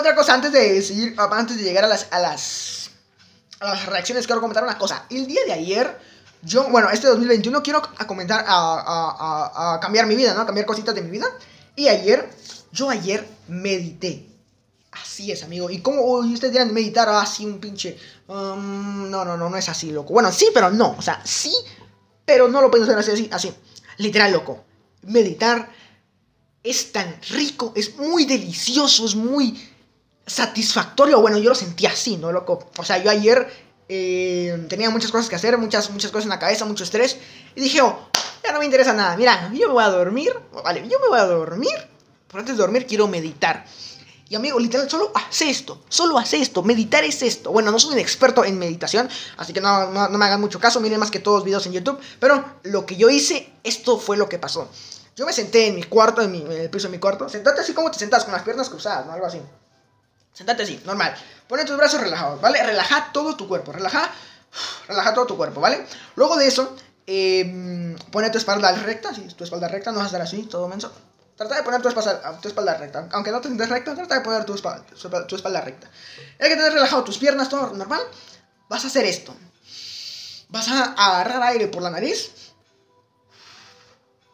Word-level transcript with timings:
otra 0.00 0.14
cosa, 0.14 0.34
antes 0.34 0.52
de 0.52 0.82
seguir, 0.82 1.14
antes 1.18 1.56
de 1.56 1.62
llegar 1.62 1.84
a 1.84 1.88
las, 1.88 2.08
a 2.10 2.18
las, 2.18 2.90
a 3.60 3.66
las 3.66 3.86
reacciones, 3.86 4.26
quiero 4.26 4.40
comentar 4.40 4.64
una 4.64 4.78
cosa. 4.78 5.06
El 5.10 5.26
día 5.26 5.40
de 5.46 5.52
ayer, 5.52 5.98
yo, 6.42 6.68
bueno, 6.68 6.90
este 6.90 7.06
2021 7.06 7.62
quiero 7.62 7.82
a 7.98 8.06
comentar, 8.06 8.44
a, 8.46 8.54
a, 8.80 9.74
a, 9.74 9.80
cambiar 9.80 10.06
mi 10.06 10.16
vida, 10.16 10.34
¿no? 10.34 10.40
A 10.40 10.46
cambiar 10.46 10.66
cositas 10.66 10.94
de 10.94 11.02
mi 11.02 11.10
vida. 11.10 11.26
Y 11.76 11.88
ayer, 11.88 12.28
yo 12.72 12.90
ayer 12.90 13.26
medité. 13.48 14.26
Así 14.92 15.30
es, 15.30 15.44
amigo. 15.44 15.70
¿Y 15.70 15.80
cómo 15.80 16.02
ustedes 16.02 16.52
dirán 16.52 16.74
meditar 16.74 17.08
así 17.08 17.46
un 17.46 17.60
pinche? 17.60 17.96
Um, 18.26 19.08
no, 19.08 19.24
no, 19.24 19.36
no, 19.36 19.48
no 19.48 19.56
es 19.56 19.68
así, 19.68 19.92
loco. 19.92 20.12
Bueno, 20.12 20.32
sí, 20.32 20.48
pero 20.52 20.70
no. 20.70 20.96
O 20.98 21.02
sea, 21.02 21.20
sí, 21.24 21.54
pero 22.24 22.48
no 22.48 22.60
lo 22.60 22.70
pueden 22.70 22.88
hacer 22.88 22.98
así, 22.98 23.12
así, 23.12 23.28
así. 23.32 23.54
Literal, 23.98 24.32
loco. 24.32 24.64
Meditar 25.02 25.70
es 26.62 26.92
tan 26.92 27.16
rico, 27.30 27.72
es 27.74 27.96
muy 27.96 28.24
delicioso, 28.24 29.06
es 29.06 29.14
muy 29.14 29.69
satisfactorio. 30.30 31.20
Bueno, 31.20 31.38
yo 31.38 31.50
lo 31.50 31.54
sentí 31.54 31.86
así, 31.86 32.16
¿no, 32.16 32.32
loco? 32.32 32.70
O 32.78 32.84
sea, 32.84 33.02
yo 33.02 33.10
ayer 33.10 33.48
eh, 33.88 34.66
tenía 34.68 34.90
muchas 34.90 35.10
cosas 35.10 35.28
que 35.28 35.36
hacer, 35.36 35.58
muchas, 35.58 35.90
muchas 35.90 36.10
cosas 36.10 36.24
en 36.24 36.30
la 36.30 36.38
cabeza, 36.38 36.64
mucho 36.64 36.84
estrés. 36.84 37.18
Y 37.54 37.60
dije, 37.60 37.82
oh, 37.82 38.08
ya 38.44 38.52
no 38.52 38.60
me 38.60 38.64
interesa 38.64 38.92
nada. 38.92 39.16
Mira, 39.16 39.50
yo 39.52 39.68
me 39.68 39.74
voy 39.74 39.84
a 39.84 39.88
dormir. 39.88 40.32
Vale, 40.64 40.88
yo 40.88 40.98
me 41.00 41.08
voy 41.08 41.18
a 41.18 41.24
dormir. 41.24 41.74
Pero 42.28 42.40
antes 42.40 42.56
de 42.56 42.60
dormir 42.60 42.86
quiero 42.86 43.08
meditar. 43.08 43.64
Y 44.28 44.36
amigo, 44.36 44.60
literal, 44.60 44.88
solo 44.88 45.10
hace 45.12 45.50
esto, 45.50 45.82
solo 45.88 46.16
hace 46.16 46.36
esto, 46.36 46.62
meditar 46.62 47.02
es 47.02 47.20
esto. 47.20 47.50
Bueno, 47.50 47.72
no 47.72 47.80
soy 47.80 47.94
un 47.94 47.98
experto 47.98 48.44
en 48.44 48.60
meditación, 48.60 49.08
así 49.36 49.52
que 49.52 49.60
no, 49.60 49.90
no, 49.90 50.08
me 50.08 50.24
hagan 50.24 50.40
mucho 50.40 50.60
caso, 50.60 50.78
miren 50.78 51.00
más 51.00 51.10
que 51.10 51.18
todos 51.18 51.38
los 51.38 51.44
videos 51.44 51.66
en 51.66 51.72
YouTube, 51.72 51.98
pero 52.20 52.44
lo 52.62 52.86
que 52.86 52.94
yo 52.94 53.10
hice, 53.10 53.52
esto 53.64 53.98
fue 53.98 54.16
lo 54.16 54.28
que 54.28 54.38
pasó. 54.38 54.70
Yo 55.16 55.26
me 55.26 55.32
senté 55.32 55.66
en 55.66 55.74
mi 55.74 55.82
cuarto, 55.82 56.22
en, 56.22 56.30
mi, 56.30 56.42
en 56.42 56.52
el 56.52 56.70
piso 56.70 56.86
de 56.86 56.92
mi 56.92 57.00
cuarto, 57.00 57.28
sentate 57.28 57.62
así 57.62 57.74
como 57.74 57.90
te 57.90 57.98
sentas, 57.98 58.22
con 58.22 58.32
las 58.32 58.44
piernas 58.44 58.70
cruzadas, 58.70 59.04
¿no? 59.04 59.14
Algo 59.14 59.26
así. 59.26 59.40
Sentate 60.32 60.62
así, 60.62 60.80
normal. 60.84 61.14
Pone 61.48 61.64
tus 61.64 61.76
brazos 61.76 62.00
relajados, 62.00 62.40
¿vale? 62.40 62.62
Relaja 62.62 63.12
todo 63.12 63.36
tu 63.36 63.48
cuerpo, 63.48 63.72
relaja, 63.72 64.10
relaja 64.88 65.14
todo 65.14 65.26
tu 65.26 65.36
cuerpo, 65.36 65.60
¿vale? 65.60 65.84
Luego 66.14 66.36
de 66.36 66.46
eso, 66.46 66.76
eh, 67.06 67.96
pone 68.12 68.30
tu 68.30 68.38
espalda 68.38 68.72
recta, 68.72 69.14
sí, 69.14 69.22
tu 69.36 69.44
espalda 69.44 69.68
recta, 69.68 69.90
no 69.90 69.98
vas 69.98 70.04
a 70.04 70.08
estar 70.08 70.22
así, 70.22 70.44
todo 70.44 70.68
menso. 70.68 70.92
Trata 71.36 71.56
de 71.56 71.62
poner 71.62 71.80
tu 71.80 71.88
espalda, 71.88 72.38
tu 72.40 72.48
espalda 72.48 72.74
recta. 72.74 73.08
Aunque 73.12 73.32
no 73.32 73.40
te 73.40 73.48
sientes 73.48 73.68
recto, 73.68 73.94
trata 73.94 74.14
de 74.16 74.20
poner 74.20 74.44
tu 74.44 74.54
espalda, 74.54 74.84
tu 75.26 75.36
espalda 75.36 75.60
recta. 75.62 75.90
Ya 76.38 76.48
que 76.48 76.54
tienes 76.54 76.74
relajado 76.74 77.02
tus 77.02 77.18
piernas, 77.18 77.48
todo 77.48 77.72
normal, 77.72 78.02
vas 78.68 78.84
a 78.84 78.88
hacer 78.88 79.06
esto. 79.06 79.34
Vas 80.50 80.68
a 80.68 80.92
agarrar 80.92 81.42
aire 81.44 81.68
por 81.68 81.82
la 81.82 81.90
nariz. 81.90 82.30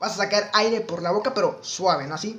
Vas 0.01 0.13
a 0.13 0.17
sacar 0.17 0.51
aire 0.55 0.81
por 0.81 1.01
la 1.01 1.11
boca, 1.13 1.33
pero 1.33 1.61
suave, 1.63 2.07
¿no? 2.07 2.17
Así. 2.17 2.39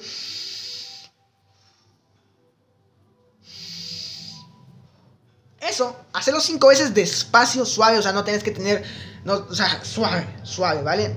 Eso, 5.78 5.96
hacerlo 6.12 6.42
cinco 6.42 6.70
veces 6.70 6.96
despacio, 6.96 7.64
suave, 7.64 8.00
o 8.00 8.02
sea, 8.02 8.12
no 8.12 8.24
tienes 8.24 8.44
que 8.44 8.50
tener, 8.50 8.84
no, 9.24 9.46
o 9.48 9.54
sea, 9.54 9.86
suave, 9.86 10.28
suave, 10.42 10.82
¿vale? 10.82 11.16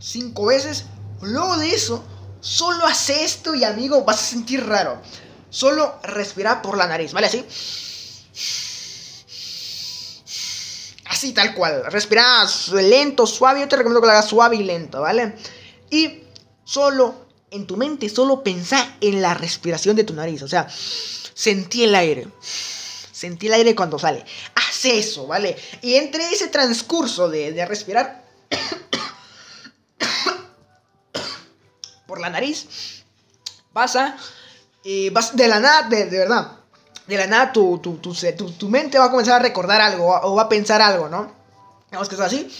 Cinco 0.00 0.46
veces 0.46 0.86
Luego 1.24 1.56
de 1.56 1.74
eso, 1.74 2.04
solo 2.40 2.84
hace 2.86 3.24
esto 3.24 3.54
y 3.54 3.64
amigo, 3.64 4.04
vas 4.04 4.20
a 4.20 4.26
sentir 4.26 4.66
raro. 4.66 5.00
Solo 5.48 5.98
respira 6.02 6.60
por 6.60 6.76
la 6.76 6.86
nariz, 6.86 7.12
¿vale? 7.12 7.28
Así. 7.28 7.46
Así, 11.06 11.32
tal 11.32 11.54
cual. 11.54 11.84
Respira 11.90 12.44
lento, 12.72 13.26
suave. 13.26 13.60
Yo 13.60 13.68
te 13.68 13.76
recomiendo 13.76 14.00
que 14.00 14.06
lo 14.06 14.12
hagas 14.12 14.28
suave 14.28 14.56
y 14.56 14.64
lento, 14.64 15.00
¿vale? 15.00 15.36
Y 15.90 16.24
solo 16.64 17.26
en 17.50 17.66
tu 17.66 17.76
mente, 17.76 18.08
solo 18.08 18.42
pensá 18.42 18.96
en 19.00 19.22
la 19.22 19.34
respiración 19.34 19.96
de 19.96 20.04
tu 20.04 20.14
nariz. 20.14 20.42
O 20.42 20.48
sea, 20.48 20.68
sentí 20.68 21.84
el 21.84 21.94
aire. 21.94 22.28
Sentí 23.14 23.46
el 23.46 23.52
aire 23.52 23.76
cuando 23.76 23.96
sale. 23.96 24.24
Haz 24.56 24.86
eso, 24.86 25.28
¿vale? 25.28 25.56
Y 25.82 25.94
entre 25.94 26.32
ese 26.32 26.48
transcurso 26.48 27.28
de, 27.28 27.52
de 27.52 27.64
respirar 27.64 28.24
por 32.08 32.18
la 32.18 32.28
nariz, 32.28 33.04
vas 33.72 33.94
a, 33.94 34.16
eh, 34.82 35.10
vas 35.12 35.36
de 35.36 35.46
la 35.46 35.60
nada, 35.60 35.88
de, 35.88 36.06
verdad, 36.06 36.58
de 37.06 37.16
la 37.16 37.28
nada 37.28 37.52
tu, 37.52 37.78
tu, 37.78 37.98
tu, 37.98 38.12
tu, 38.12 38.68
mente 38.68 38.98
va 38.98 39.04
a 39.04 39.10
comenzar 39.12 39.40
a 39.40 39.44
recordar 39.44 39.80
algo 39.80 40.12
o 40.22 40.34
va 40.34 40.42
a 40.42 40.48
pensar 40.48 40.82
algo, 40.82 41.08
¿no? 41.08 41.32
Vamos 41.92 42.08
que 42.08 42.16
es 42.16 42.20
así. 42.20 42.50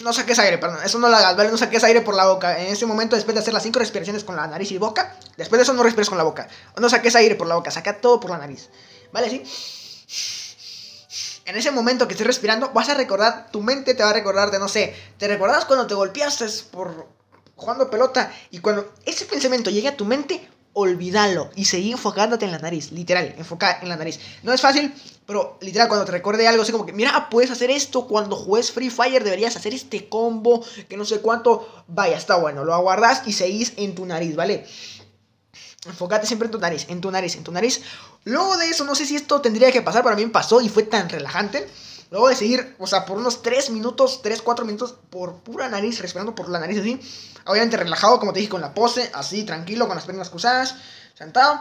No 0.00 0.12
saques 0.12 0.38
aire, 0.38 0.58
perdón, 0.58 0.80
eso 0.84 0.98
no 0.98 1.08
lo 1.08 1.16
hagas, 1.16 1.36
¿vale? 1.36 1.50
No 1.50 1.56
saques 1.56 1.82
aire 1.84 2.02
por 2.02 2.14
la 2.14 2.26
boca. 2.26 2.60
En 2.60 2.68
ese 2.68 2.86
momento, 2.86 3.16
después 3.16 3.34
de 3.34 3.40
hacer 3.40 3.54
las 3.54 3.62
cinco 3.62 3.78
respiraciones 3.78 4.24
con 4.24 4.36
la 4.36 4.46
nariz 4.46 4.70
y 4.70 4.78
boca, 4.78 5.16
después 5.36 5.58
de 5.58 5.62
eso 5.62 5.72
no 5.72 5.82
respires 5.82 6.08
con 6.08 6.18
la 6.18 6.24
boca. 6.24 6.48
No 6.78 6.88
saques 6.88 7.16
aire 7.16 7.34
por 7.34 7.46
la 7.46 7.54
boca, 7.54 7.70
saca 7.70 8.00
todo 8.00 8.20
por 8.20 8.30
la 8.30 8.38
nariz. 8.38 8.68
¿Vale? 9.12 9.30
¿Sí? 9.30 9.42
En 11.46 11.56
ese 11.56 11.70
momento 11.70 12.08
que 12.08 12.14
estés 12.14 12.26
respirando, 12.26 12.70
vas 12.72 12.88
a 12.88 12.94
recordar, 12.94 13.50
tu 13.50 13.62
mente 13.62 13.94
te 13.94 14.02
va 14.02 14.10
a 14.10 14.12
recordar 14.12 14.50
de, 14.50 14.58
no 14.58 14.68
sé, 14.68 14.94
¿te 15.16 15.28
recordás 15.28 15.64
cuando 15.64 15.86
te 15.86 15.94
golpeaste 15.94 16.46
por, 16.72 17.06
jugando 17.56 17.90
pelota. 17.90 18.32
Y 18.50 18.60
cuando 18.60 18.92
ese 19.04 19.24
pensamiento 19.24 19.70
llegue 19.70 19.88
a 19.88 19.96
tu 19.96 20.04
mente, 20.04 20.48
olvídalo 20.78 21.50
y 21.56 21.64
seguir 21.64 21.92
enfocándote 21.92 22.44
en 22.44 22.52
la 22.52 22.58
nariz, 22.58 22.92
literal, 22.92 23.34
enfocar 23.38 23.78
en 23.80 23.88
la 23.88 23.96
nariz. 23.96 24.20
No 24.42 24.52
es 24.52 24.60
fácil, 24.60 24.92
pero 25.24 25.56
literal, 25.62 25.88
cuando 25.88 26.04
te 26.04 26.12
recuerde 26.12 26.46
algo 26.46 26.62
así 26.62 26.70
como 26.70 26.84
que, 26.84 26.92
mira, 26.92 27.30
puedes 27.30 27.50
hacer 27.50 27.70
esto, 27.70 28.06
cuando 28.06 28.36
juegues 28.36 28.72
Free 28.72 28.90
Fire 28.90 29.24
deberías 29.24 29.56
hacer 29.56 29.72
este 29.72 30.10
combo, 30.10 30.62
que 30.86 30.98
no 30.98 31.06
sé 31.06 31.20
cuánto, 31.20 31.66
vaya, 31.88 32.18
está 32.18 32.36
bueno, 32.36 32.62
lo 32.62 32.74
aguardas 32.74 33.22
y 33.24 33.32
seguís 33.32 33.72
en 33.78 33.94
tu 33.94 34.04
nariz, 34.04 34.36
¿vale? 34.36 34.66
Enfócate 35.86 36.26
siempre 36.26 36.44
en 36.44 36.52
tu 36.52 36.58
nariz, 36.58 36.84
en 36.90 37.00
tu 37.00 37.10
nariz, 37.10 37.36
en 37.36 37.44
tu 37.44 37.52
nariz. 37.52 37.80
Luego 38.24 38.58
de 38.58 38.68
eso, 38.68 38.84
no 38.84 38.94
sé 38.94 39.06
si 39.06 39.16
esto 39.16 39.40
tendría 39.40 39.72
que 39.72 39.80
pasar, 39.80 40.02
pero 40.02 40.14
a 40.14 40.18
mí 40.18 40.26
pasó 40.26 40.60
y 40.60 40.68
fue 40.68 40.82
tan 40.82 41.08
relajante. 41.08 41.66
Luego 42.10 42.28
de 42.28 42.36
seguir, 42.36 42.76
o 42.78 42.86
sea, 42.86 43.04
por 43.04 43.18
unos 43.18 43.42
3 43.42 43.70
minutos, 43.70 44.20
3, 44.22 44.42
4 44.42 44.64
minutos, 44.64 44.94
por 45.10 45.36
pura 45.40 45.68
nariz, 45.68 46.00
respirando 46.00 46.34
por 46.34 46.48
la 46.48 46.60
nariz 46.60 46.80
así. 46.80 47.00
Obviamente 47.46 47.76
relajado, 47.76 48.18
como 48.20 48.32
te 48.32 48.40
dije, 48.40 48.50
con 48.50 48.60
la 48.60 48.74
pose, 48.74 49.10
así, 49.14 49.44
tranquilo, 49.44 49.86
con 49.86 49.96
las 49.96 50.04
piernas 50.04 50.30
cruzadas, 50.30 50.76
sentado. 51.14 51.60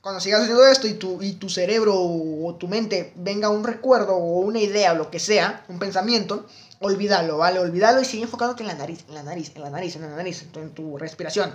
Cuando 0.00 0.20
sigas 0.20 0.42
haciendo 0.42 0.66
esto 0.66 0.86
y 0.86 0.94
tu, 0.94 1.22
y 1.22 1.32
tu 1.34 1.48
cerebro 1.48 1.94
o 1.96 2.54
tu 2.54 2.68
mente 2.68 3.12
venga 3.16 3.50
un 3.50 3.64
recuerdo 3.64 4.14
o 4.14 4.40
una 4.40 4.60
idea 4.60 4.92
o 4.92 4.96
lo 4.96 5.10
que 5.10 5.18
sea, 5.18 5.64
un 5.68 5.78
pensamiento, 5.78 6.46
olvídalo, 6.80 7.38
¿vale? 7.38 7.58
Olvídalo 7.58 8.00
y 8.00 8.04
sigue 8.04 8.22
enfocándote 8.22 8.62
en 8.62 8.68
la 8.68 8.74
nariz, 8.74 9.04
en 9.08 9.14
la 9.14 9.22
nariz, 9.22 9.52
en 9.54 9.62
la 9.62 9.70
nariz, 9.70 9.96
en 9.96 10.02
la 10.02 10.08
nariz, 10.08 10.44
en 10.54 10.74
tu 10.74 10.96
respiración. 10.98 11.54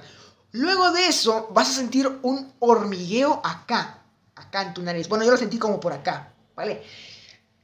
Luego 0.51 0.91
de 0.91 1.07
eso, 1.07 1.50
vas 1.51 1.69
a 1.69 1.74
sentir 1.74 2.07
un 2.22 2.53
hormigueo 2.59 3.41
acá, 3.44 4.03
acá 4.35 4.62
en 4.62 4.74
tu 4.74 4.84
nariz. 4.84 5.07
Bueno, 5.07 5.25
yo 5.25 5.31
lo 5.31 5.38
sentí 5.38 5.57
como 5.57 5.80
por 5.80 5.94
acá, 5.94 6.34
¿vale? 6.55 6.83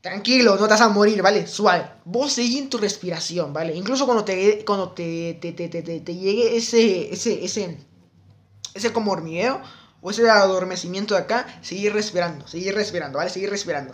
Tranquilo, 0.01 0.55
no 0.55 0.63
te 0.63 0.69
vas 0.69 0.81
a 0.81 0.89
morir, 0.89 1.22
¿vale? 1.22 1.45
Suave. 1.45 1.85
Vos 2.05 2.31
seguí 2.31 2.57
en 2.57 2.69
tu 2.69 2.77
respiración, 2.77 3.51
¿vale? 3.51 3.75
Incluso 3.75 4.05
cuando 4.05 4.23
te, 4.23 4.63
cuando 4.63 4.91
te, 4.91 5.38
te, 5.41 5.51
te, 5.51 5.67
te, 5.69 6.16
llegue 6.16 6.55
ese, 6.55 7.13
ese, 7.13 7.44
ese, 7.44 7.77
ese 8.73 8.94
como 8.94 9.11
hormigueo 9.11 9.61
o 10.01 10.11
ese 10.11 10.29
adormecimiento 10.29 11.16
de 11.16 11.22
acá, 11.22 11.45
seguir 11.61 11.94
respirando, 11.94 12.47
seguir 12.47 12.73
respirando, 12.75 13.17
¿vale? 13.17 13.29
Seguir 13.29 13.50
respirando. 13.50 13.94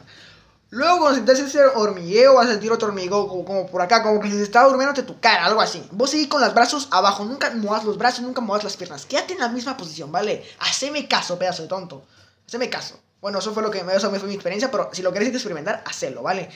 Luego 0.69 0.99
cuando 0.99 1.15
sientes 1.15 1.39
ese 1.39 1.65
hormigueo, 1.65 2.35
vas 2.35 2.47
a 2.47 2.51
sentir 2.51 2.71
otro 2.71 2.89
hormigueo 2.89 3.27
como, 3.27 3.65
por 3.65 3.81
acá, 3.81 4.03
como 4.03 4.19
que 4.19 4.29
se 4.29 4.43
está 4.43 4.63
durmiéndote 4.63 5.03
tu 5.03 5.19
cara, 5.19 5.45
algo 5.45 5.61
así. 5.61 5.87
Vos 5.91 6.11
seguís 6.11 6.27
con 6.27 6.41
los 6.41 6.53
brazos 6.53 6.87
abajo, 6.91 7.25
nunca 7.25 7.49
muevas 7.51 7.83
los 7.83 7.97
brazos, 7.97 8.21
nunca 8.21 8.41
muevas 8.41 8.63
las 8.63 8.77
piernas. 8.77 9.05
Quédate 9.05 9.33
en 9.33 9.39
la 9.39 9.49
misma 9.49 9.77
posición, 9.77 10.11
¿vale? 10.11 10.43
Haceme 10.59 11.07
caso, 11.07 11.39
pedazo 11.39 11.63
de 11.63 11.69
tonto. 11.69 12.05
Haceme 12.45 12.69
caso. 12.69 12.99
Bueno, 13.25 13.39
eso 13.39 13.55
fue 13.55 13.63
lo 13.63 13.71
que 13.71 13.79
eso 13.79 14.11
fue 14.11 14.27
mi 14.27 14.35
experiencia, 14.35 14.69
pero 14.69 14.91
si 14.93 15.01
lo 15.01 15.11
querés 15.11 15.29
experimentar, 15.29 15.83
hacelo, 15.87 16.21
¿vale? 16.21 16.47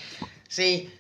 Sí. 0.48 0.94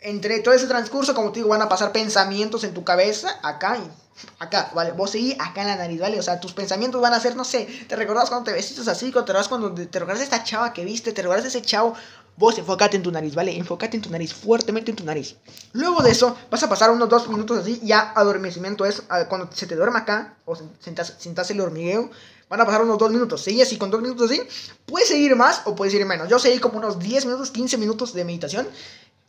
Entre 0.00 0.40
todo 0.40 0.52
ese 0.52 0.66
transcurso, 0.66 1.14
como 1.14 1.32
te 1.32 1.38
digo, 1.38 1.48
van 1.48 1.62
a 1.62 1.68
pasar 1.70 1.92
pensamientos 1.92 2.62
en 2.62 2.74
tu 2.74 2.84
cabeza, 2.84 3.40
acá 3.42 3.78
y 3.78 3.90
acá, 4.38 4.70
¿vale? 4.74 4.92
Vos 4.92 5.12
seguís 5.12 5.34
acá 5.40 5.62
en 5.62 5.68
la 5.68 5.76
nariz, 5.76 5.98
¿vale? 5.98 6.18
O 6.18 6.22
sea, 6.22 6.40
tus 6.40 6.52
pensamientos 6.52 7.00
van 7.00 7.14
a 7.14 7.20
ser, 7.20 7.36
no 7.36 7.44
sé, 7.46 7.64
te 7.88 7.96
recordás 7.96 8.28
cuando 8.28 8.44
te 8.44 8.52
vestiste 8.52 8.82
así, 8.90 9.12
te 9.12 9.18
recordás 9.20 9.48
cuando 9.48 9.72
te 9.72 9.98
recordás 9.98 10.18
de 10.18 10.24
esta 10.24 10.44
chava 10.44 10.74
que 10.74 10.84
viste, 10.84 11.12
te 11.12 11.22
recordás 11.22 11.44
de 11.44 11.48
ese 11.48 11.62
chavo, 11.62 11.94
vos 12.36 12.58
enfócate 12.58 12.98
en 12.98 13.02
tu 13.02 13.10
nariz, 13.10 13.34
¿vale? 13.34 13.56
Enfócate 13.56 13.96
en 13.96 14.02
tu 14.02 14.10
nariz, 14.10 14.34
fuertemente 14.34 14.90
en 14.90 14.98
tu 14.98 15.04
nariz. 15.04 15.36
Luego 15.72 16.02
de 16.02 16.10
eso, 16.10 16.36
vas 16.50 16.62
a 16.62 16.68
pasar 16.68 16.90
unos 16.90 17.08
dos 17.08 17.28
minutos 17.28 17.60
así, 17.60 17.80
ya 17.82 18.12
adormecimiento 18.14 18.84
es 18.84 19.02
ah, 19.08 19.24
cuando 19.26 19.50
se 19.54 19.66
te 19.66 19.74
duerma 19.74 20.00
acá, 20.00 20.36
o 20.44 20.54
sientas 20.54 21.50
el 21.50 21.62
hormigueo, 21.62 22.10
Van 22.48 22.60
a 22.60 22.66
pasar 22.66 22.82
unos 22.82 22.98
2 22.98 23.10
minutos. 23.10 23.42
Seguí 23.42 23.62
así 23.62 23.76
con 23.76 23.90
2 23.90 24.02
minutos 24.02 24.30
así. 24.30 24.40
Puedes 24.86 25.08
seguir 25.08 25.34
más 25.36 25.62
o 25.64 25.74
puedes 25.74 25.92
seguir 25.92 26.06
menos. 26.06 26.28
Yo 26.28 26.38
seguí 26.38 26.58
como 26.58 26.78
unos 26.78 26.98
10 26.98 27.26
minutos, 27.26 27.50
15 27.50 27.78
minutos 27.78 28.12
de 28.12 28.24
meditación. 28.24 28.68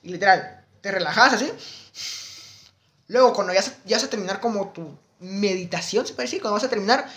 Y 0.04 0.10
literal, 0.10 0.66
te 0.82 0.92
relajas 0.92 1.34
así. 1.34 1.52
Luego, 3.08 3.34
cuando 3.34 3.54
ya, 3.54 3.62
ya 3.86 3.98
vas 3.98 4.04
a 4.04 4.10
terminar 4.10 4.40
como 4.40 4.70
tu 4.70 4.98
meditación, 5.20 6.06
se 6.06 6.14
puede 6.14 6.28
decir, 6.28 6.42
cuando 6.42 6.56
vas 6.56 6.64
a 6.64 6.70
terminar, 6.70 7.08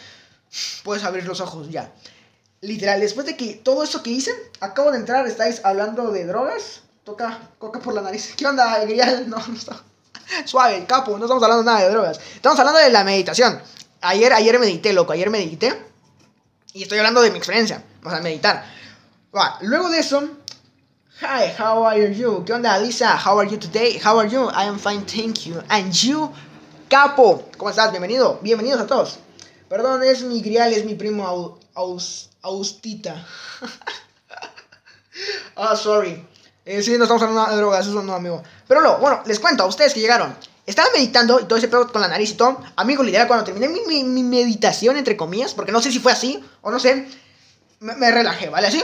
puedes 0.85 1.05
abrir 1.05 1.25
los 1.27 1.41
ojos 1.41 1.71
ya. 1.71 1.93
Literal, 2.61 3.01
después 3.01 3.27
de 3.27 3.37
que 3.37 3.55
todo 3.55 3.85
eso 3.85 4.03
que 4.03 4.11
hice, 4.11 4.33
acabo 4.61 4.91
de 4.91 4.99
entrar, 4.99 5.27
estáis 5.27 5.61
hablando 5.65 6.11
de 6.11 6.27
drogas. 6.27 6.83
Toca 7.05 7.41
coca 7.59 7.81
por 7.81 7.95
la 7.95 8.03
nariz. 8.03 8.35
¿Qué 8.37 8.47
onda, 8.47 8.85
Grial? 8.85 9.27
No, 9.29 9.39
no 9.47 9.55
está. 9.55 9.83
Suave, 10.45 10.85
capo, 10.87 11.17
no 11.17 11.25
estamos 11.25 11.43
hablando 11.43 11.65
nada 11.65 11.81
de 11.81 11.91
drogas. 11.91 12.21
Estamos 12.35 12.59
hablando 12.59 12.81
de 12.81 12.91
la 12.91 13.05
meditación. 13.05 13.61
ayer, 14.03 14.33
ayer 14.33 14.59
medité, 14.59 14.93
loco, 14.93 15.13
ayer 15.13 15.31
medité. 15.31 15.88
Y 16.79 16.83
estoy 16.83 16.99
hablando 16.99 17.21
de 17.23 17.33
mi 17.33 17.39
experiencia, 17.39 17.83
o 18.05 18.09
sea, 18.09 18.21
meditar. 18.21 18.65
Luego 19.63 19.89
de 19.91 19.99
eso, 19.99 20.23
Hi, 21.21 21.53
how 21.59 21.85
are 21.85 22.15
you? 22.15 22.45
¿Qué 22.45 22.53
onda, 22.53 22.79
Lisa? 22.79 23.19
How 23.19 23.41
are 23.41 23.51
you 23.51 23.59
today? 23.59 23.99
How 23.99 24.17
are 24.21 24.31
you? 24.31 24.49
I 24.51 24.69
am 24.69 24.79
fine, 24.79 25.05
thank 25.05 25.45
you. 25.45 25.61
And 25.69 25.93
you, 25.93 26.33
Capo, 26.89 27.51
¿cómo 27.57 27.71
estás? 27.71 27.91
Bienvenido, 27.91 28.39
bienvenidos 28.43 28.81
a 28.81 28.87
todos. 28.87 29.19
Perdón, 29.69 30.05
es 30.05 30.23
mi 30.23 30.41
grial, 30.41 30.73
es 30.73 30.85
mi 30.85 30.95
primo 30.95 31.59
Aus, 31.75 32.31
Austita. 32.43 33.27
Ah, 35.57 35.75
sorry. 35.75 36.25
Eh, 36.65 36.81
sí, 36.81 36.97
no 36.97 37.03
estamos 37.03 37.21
hablando 37.21 37.51
de 37.51 37.57
drogas, 37.57 37.89
eso 37.89 38.01
no, 38.05 38.15
amigo. 38.15 38.41
Pero 38.69 38.83
no, 38.83 38.99
bueno, 38.99 39.21
les 39.27 39.41
cuento 39.41 39.65
a 39.65 39.67
ustedes 39.67 39.93
que 39.93 40.01
llegaron. 40.01 40.33
Estaba 40.69 40.91
meditando 40.95 41.41
y 41.41 41.45
todo 41.45 41.59
ese 41.59 41.69
pedo 41.69 41.91
con 41.91 42.03
la 42.03 42.09
nariz 42.09 42.33
y 42.33 42.35
todo. 42.35 42.61
Amigo, 42.77 43.03
literal, 43.03 43.27
cuando 43.27 43.47
terminé 43.47 43.69
mi, 43.69 44.23
meditación, 44.23 44.99
entre 44.99 45.17
comillas, 45.17 45.55
porque 45.55 45.73
no 45.73 45.81
sé 45.81 45.91
si 45.91 45.99
fue 45.99 46.13
así 46.13 46.45
o 46.61 46.71
no 46.71 46.79
sé, 46.79 47.09
me, 47.81 47.95
me 47.95 48.11
relajé, 48.11 48.51
¿vale? 48.51 48.67
Así. 48.67 48.83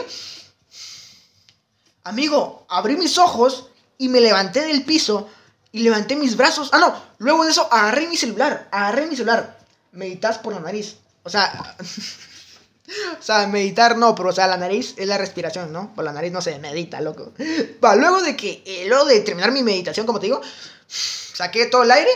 Amigo, 2.05 2.65
abrí 2.71 2.97
mis 2.97 3.19
ojos 3.19 3.69
y 3.99 4.09
me 4.09 4.23
levanté 4.23 4.63
del 4.63 4.83
piso 4.83 5.29
y 5.73 5.81
levanté 5.81 6.17
mis 6.17 6.39
brazos. 6.39 6.71
Ah, 6.73 6.79
no, 6.79 6.95
luego 7.19 7.45
de 7.45 7.51
eso 7.51 7.69
agarré 7.71 8.09
mi 8.09 8.17
celular, 8.17 8.67
agarré 8.73 9.07
mi 9.07 9.15
celular. 9.15 9.59
Meditas 9.93 10.39
por 10.39 10.55
la 10.55 10.61
nariz. 10.61 10.97
O 11.23 11.29
sea, 11.29 11.77
o 13.21 13.23
sea, 13.23 13.47
meditar 13.47 13.99
no, 13.99 14.15
pero 14.15 14.31
o 14.31 14.33
sea, 14.33 14.47
la 14.47 14.57
nariz 14.57 14.95
es 14.97 15.07
la 15.07 15.19
respiración, 15.19 15.71
¿no? 15.71 15.95
Por 15.95 16.05
la 16.05 16.15
nariz 16.15 16.33
no 16.33 16.41
se 16.41 16.59
medita, 16.61 17.03
loco. 17.03 17.35
Va, 17.85 17.95
luego 17.95 18.23
de 18.23 18.35
que, 18.35 18.63
eh, 18.65 18.87
luego 18.89 19.05
de 19.05 19.21
terminar 19.21 19.53
mi 19.53 19.63
meditación, 19.63 20.07
como 20.07 20.19
te 20.19 20.27
digo, 20.27 20.41
saqué 21.35 21.67
todo 21.67 21.83
el 21.83 21.91
aire. 21.91 22.11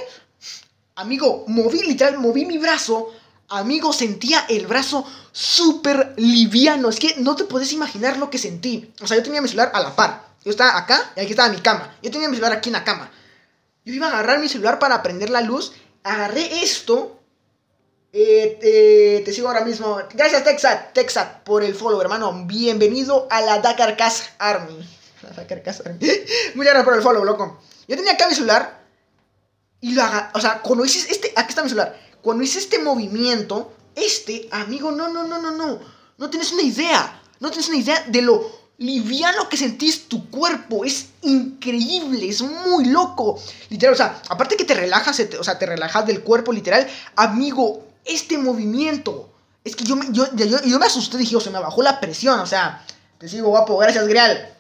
Amigo, 0.95 1.45
moví, 1.47 1.83
literal, 1.83 2.19
moví 2.19 2.47
mi 2.47 2.59
brazo. 2.59 3.15
Amigo, 3.49 3.93
sentía 3.93 4.47
el 4.49 4.67
brazo 4.67 5.07
súper 5.33 6.15
liviano. 6.17 6.89
Es 6.89 6.99
que 6.99 7.15
no 7.19 7.37
te 7.37 7.45
puedes 7.45 7.73
imaginar 7.73 8.17
lo 8.17 8.31
que 8.31 8.39
sentí. 8.39 8.93
O 9.03 9.07
sea, 9.07 9.17
yo 9.17 9.23
tenía 9.23 9.43
mi 9.43 9.49
celular 9.49 9.71
a 9.75 9.81
la 9.81 9.95
par. 9.95 10.29
Yo 10.45 10.51
estaba 10.51 10.79
acá 10.79 11.13
y 11.17 11.21
aquí 11.21 11.31
estaba 11.31 11.49
mi 11.51 11.61
cama. 11.61 11.97
Yo 12.03 12.11
tenía 12.11 12.29
mi 12.29 12.37
celular 12.37 12.57
aquí 12.57 12.71
en 12.71 12.75
la 12.75 12.85
cama. 12.85 13.11
Yo 13.85 13.93
iba 13.93 14.07
a 14.07 14.11
agarrar 14.11 14.41
mi 14.41 14.49
celular 14.49 14.79
para 14.79 15.03
prender 15.03 15.31
la 15.31 15.41
luz. 15.41 15.73
Agarré 16.03 16.63
esto 16.63 17.19
eh, 18.13 19.23
te, 19.25 19.33
sigo 19.33 19.49
ahora 19.49 19.65
mismo. 19.65 19.99
Gracias, 20.15 20.43
Texat, 20.45 20.93
Texat, 20.95 21.43
por 21.43 21.63
el 21.63 21.75
follow, 21.75 22.01
hermano. 22.01 22.45
Bienvenido 22.47 23.29
a 23.31 23.43
la 23.43 23.59
Dakar 23.59 23.97
Cast 23.97 24.31
Army. 24.39 24.79
Dakar 25.37 25.63
Cast 25.63 25.87
Army. 25.87 25.99
Muchas 26.55 26.73
gracias 26.73 26.85
por 26.85 26.95
el 26.95 27.03
follow, 27.03 27.25
loco. 27.25 27.61
Yo 27.87 27.97
tenía 27.97 28.13
acá 28.13 28.29
mi 28.29 28.35
celular. 28.35 28.78
Y 29.81 29.93
lo 29.93 30.03
haga. 30.03 30.31
O 30.35 30.41
sea, 30.41 30.61
cuando 30.61 30.85
hice 30.85 31.11
este. 31.11 31.33
Aquí 31.37 31.51
está 31.51 31.63
mi 31.63 31.69
celular. 31.69 31.99
Cuando 32.23 32.43
hice 32.43 32.59
este 32.59 32.79
movimiento. 32.79 33.73
Este, 33.95 34.49
amigo, 34.53 34.93
no, 34.93 35.09
no, 35.09 35.25
no, 35.25 35.39
no, 35.39 35.51
no. 35.51 35.81
No 36.19 36.31
tienes 36.31 36.53
una 36.53 36.63
idea. 36.63 37.21
No 37.41 37.51
tienes 37.51 37.69
una 37.69 37.79
idea 37.79 38.05
de 38.07 38.23
lo 38.23 38.59
liviano 38.79 39.49
que 39.49 39.57
sentís 39.57 40.09
tu 40.09 40.31
cuerpo. 40.31 40.85
Es 40.85 41.09
increíble, 41.23 42.29
es 42.29 42.41
muy 42.43 42.87
loco. 42.87 43.41
Literal, 43.69 43.95
o 43.95 43.97
sea, 43.97 44.23
aparte 44.29 44.57
que 44.57 44.65
te 44.65 44.75
relajas, 44.75 45.21
o 45.39 45.45
sea, 45.45 45.59
te 45.59 45.67
relajas 45.67 46.07
del 46.07 46.23
cuerpo, 46.23 46.53
literal. 46.53 46.89
Amigo, 47.17 47.85
este 48.05 48.39
movimiento. 48.39 49.31
Es 49.65 49.77
que 49.77 49.85
yo 49.85 49.97
me, 49.97 50.07
yo, 50.13 50.25
yo, 50.35 50.79
me 50.79 50.87
asusté, 50.87 51.19
dije, 51.19 51.37
o 51.37 51.41
se 51.41 51.51
me 51.51 51.59
bajó 51.59 51.83
la 51.83 52.01
presión, 52.01 52.39
o 52.41 52.47
sea, 52.47 52.85
te 53.19 53.29
sigo 53.29 53.49
guapo, 53.49 53.77
gracias 53.77 54.07
Grial. 54.07 54.55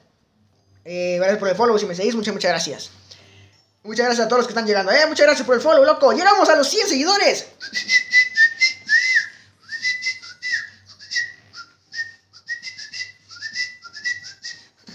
Eh, 0.84 1.16
gracias 1.18 1.38
por 1.38 1.48
el 1.48 1.54
follow, 1.54 1.78
si 1.78 1.86
me 1.86 1.94
seguís, 1.94 2.14
muchas, 2.14 2.34
muchas 2.34 2.50
gracias. 2.50 2.90
Muchas 3.88 4.04
gracias 4.04 4.26
a 4.26 4.28
todos 4.28 4.40
los 4.40 4.46
que 4.46 4.52
están 4.52 4.66
llegando, 4.66 4.92
eh, 4.92 5.06
muchas 5.08 5.24
gracias 5.24 5.46
por 5.46 5.54
el 5.54 5.62
follow, 5.62 5.82
loco. 5.82 6.12
Llegamos 6.12 6.46
a 6.50 6.56
los 6.56 6.68
100 6.68 6.88
seguidores. 6.88 7.46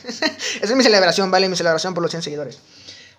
Esa 0.03 0.35
es 0.61 0.75
mi 0.75 0.83
celebración, 0.83 1.31
vale, 1.31 1.49
mi 1.49 1.55
celebración 1.55 1.95
por 1.95 2.03
los 2.03 2.11
100 2.11 2.21
seguidores. 2.21 2.59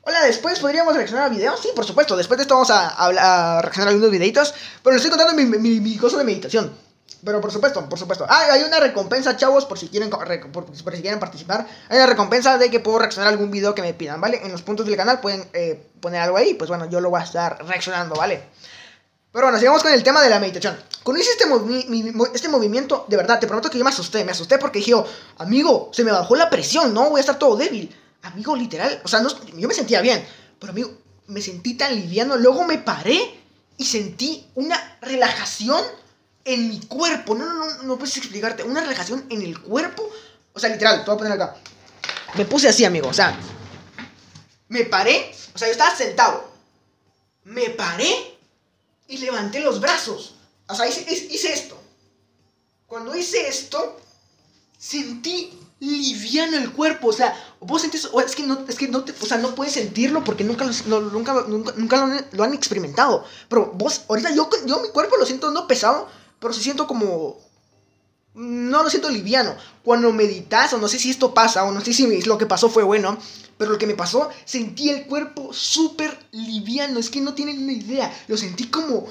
Hola, 0.03 0.23
después 0.23 0.61
podríamos 0.61 0.95
reaccionar 0.95 1.25
a 1.25 1.29
videos. 1.29 1.59
Sí, 1.61 1.71
por 1.75 1.85
supuesto. 1.85 2.17
Después 2.17 2.39
de 2.39 2.43
esto 2.43 2.55
vamos 2.55 2.71
a, 2.71 2.91
a, 2.91 3.61
reaccionar 3.61 3.89
a 3.89 3.91
algunos 3.91 4.13
videitos. 4.13 4.55
Pero 4.81 4.95
les 4.95 5.05
estoy 5.05 5.19
contando 5.19 5.43
mi, 5.43 5.59
mi, 5.59 5.81
mi 5.81 5.97
cosa 5.97 6.19
de 6.19 6.25
meditación. 6.25 6.84
Pero 7.25 7.41
por 7.41 7.51
supuesto, 7.51 7.89
por 7.89 7.99
supuesto. 7.99 8.27
Ah, 8.29 8.49
hay 8.53 8.63
una 8.63 8.79
recompensa, 8.81 9.37
chavos, 9.37 9.65
por 9.65 9.79
si 9.79 9.89
quieren 9.89 10.11
por, 10.11 10.67
si 10.75 11.01
quieren 11.01 11.19
participar. 11.19 11.67
Hay 11.89 11.97
una 11.97 12.07
recompensa 12.07 12.59
de 12.59 12.71
que 12.71 12.81
puedo 12.81 12.99
reaccionar 12.99 13.29
a 13.29 13.31
algún 13.31 13.51
video 13.51 13.75
que 13.75 13.83
me 13.83 13.95
pidan, 13.95 14.21
¿vale? 14.21 14.41
En 14.45 14.53
los 14.53 14.63
puntos 14.63 14.85
del 14.85 14.97
canal 14.97 15.21
pueden 15.21 15.49
eh, 15.55 15.83
poner 16.01 16.21
algo 16.21 16.37
ahí. 16.37 16.55
Pues 16.55 16.69
bueno, 16.69 16.89
yo 16.91 17.01
lo 17.01 17.11
voy 17.11 17.21
a 17.21 17.25
estar 17.25 17.65
reaccionando, 17.67 18.15
¿vale? 18.15 18.43
Pero 19.33 19.47
bueno, 19.47 19.59
sigamos 19.59 19.83
con 19.83 19.93
el 19.93 20.03
tema 20.03 20.23
de 20.23 20.29
la 20.31 20.39
meditación. 20.39 20.77
Cuando 21.03 21.21
hice 21.21 21.33
este, 21.33 21.45
este 22.35 22.49
movimiento, 22.49 23.07
de 23.09 23.17
verdad, 23.17 23.41
te 23.41 23.47
prometo 23.47 23.71
que 23.71 23.79
yo 23.79 23.85
me 23.85 23.91
asusté. 23.91 24.25
Me 24.25 24.33
asusté 24.33 24.59
porque 24.59 24.79
dije, 24.79 24.93
amigo, 25.39 25.91
se 25.93 26.05
me 26.05 26.13
bajó 26.13 26.37
la 26.37 26.51
presión, 26.51 26.93
¿no? 26.93 27.11
Voy 27.11 27.19
a 27.19 27.21
estar 27.21 27.39
todo 27.39 27.57
débil. 27.57 27.95
Amigo, 28.23 28.55
literal, 28.55 29.03
o 29.05 29.09
sea, 29.09 29.23
yo 29.23 29.69
me 29.69 29.75
sentía 29.75 30.01
bien, 30.01 30.25
pero 30.59 30.73
amigo, 30.73 30.91
me 31.27 31.43
sentí 31.43 31.75
tan 31.75 31.95
liviano. 31.95 32.37
Luego 32.37 32.65
me 32.65 32.79
paré 32.79 33.19
y 33.77 33.85
sentí 33.85 34.47
una 34.55 34.99
relajación 35.03 35.83
en 36.45 36.69
mi 36.69 36.81
cuerpo. 36.81 37.35
No, 37.35 37.45
no, 37.45 37.55
no, 37.55 37.83
no 37.83 37.99
puedes 37.99 38.17
explicarte. 38.17 38.63
Una 38.63 38.81
relajación 38.81 39.27
en 39.31 39.43
el 39.43 39.61
cuerpo. 39.61 40.09
O 40.53 40.61
sea, 40.61 40.71
literal, 40.71 41.01
te 41.01 41.07
voy 41.07 41.15
a 41.15 41.19
poner 41.19 41.33
acá. 41.33 41.57
Me 42.35 42.45
puse 42.45 42.69
así, 42.69 42.85
amigo, 42.85 43.09
o 43.09 43.15
sea, 43.15 43.37
me 44.69 44.85
paré, 44.85 45.33
o 45.55 45.59
sea, 45.59 45.69
yo 45.69 45.73
estaba 45.73 45.95
sentado. 45.95 46.53
Me 47.45 47.71
paré 47.71 48.37
y 49.07 49.19
levanté 49.19 49.61
los 49.61 49.81
brazos. 49.81 50.35
O 50.67 50.75
sea, 50.75 50.89
hice, 50.89 51.05
hice 51.13 51.53
esto. 51.53 51.81
Cuando 52.87 53.15
hice 53.15 53.49
esto, 53.49 54.01
sentí 54.79 55.59
liviano 55.81 56.57
el 56.57 56.73
cuerpo, 56.73 57.09
o 57.09 57.13
sea, 57.13 57.35
vos 57.61 57.83
sentís, 57.83 58.09
es 58.25 58.37
que 58.37 58.45
no, 58.45 58.65
es 58.69 58.77
que 58.77 58.89
no, 58.89 59.05
o 59.21 59.27
sea, 59.27 59.39
no 59.39 59.55
puedes 59.55 59.75
sentirlo 59.75 60.25
porque 60.25 60.45
nunca, 60.45 60.65
lo, 60.87 61.01
nunca, 61.01 61.35
nunca, 61.47 62.25
lo, 62.33 62.45
han 62.45 62.55
experimentado, 62.55 63.25
pero 63.49 63.73
vos, 63.75 64.03
ahorita 64.09 64.35
yo, 64.35 64.49
yo 64.67 64.81
mi 64.81 64.89
cuerpo 64.89 65.17
lo 65.17 65.27
siento 65.27 65.51
no 65.51 65.67
pesado, 65.67 66.09
pero 66.45 66.53
se 66.53 66.63
siento 66.63 66.87
como, 66.87 67.39
no 68.35 68.83
lo 68.83 68.91
siento 68.91 69.09
liviano, 69.09 69.57
cuando 69.83 70.13
meditas, 70.13 70.75
o 70.75 70.79
no 70.79 70.89
sé 70.89 70.99
si 70.99 71.09
esto 71.09 71.33
pasa, 71.33 71.65
o 71.65 71.73
no 71.73 71.81
sé 71.81 71.95
si 71.95 72.21
lo 72.25 72.37
que 72.37 72.45
pasó 72.45 72.69
fue 72.69 72.83
bueno, 72.83 73.17
pero 73.57 73.71
lo 73.71 73.79
que 73.79 73.87
me 73.87 73.95
pasó, 73.95 74.29
sentí 74.45 74.91
el 74.91 75.07
cuerpo 75.07 75.55
súper 75.55 76.19
liviano, 76.33 76.99
es 76.99 77.09
que 77.09 77.23
no 77.23 77.33
tienen 77.33 77.63
una 77.63 77.73
idea, 77.73 78.13
lo 78.29 78.37
sentí 78.37 78.65
como 78.67 79.07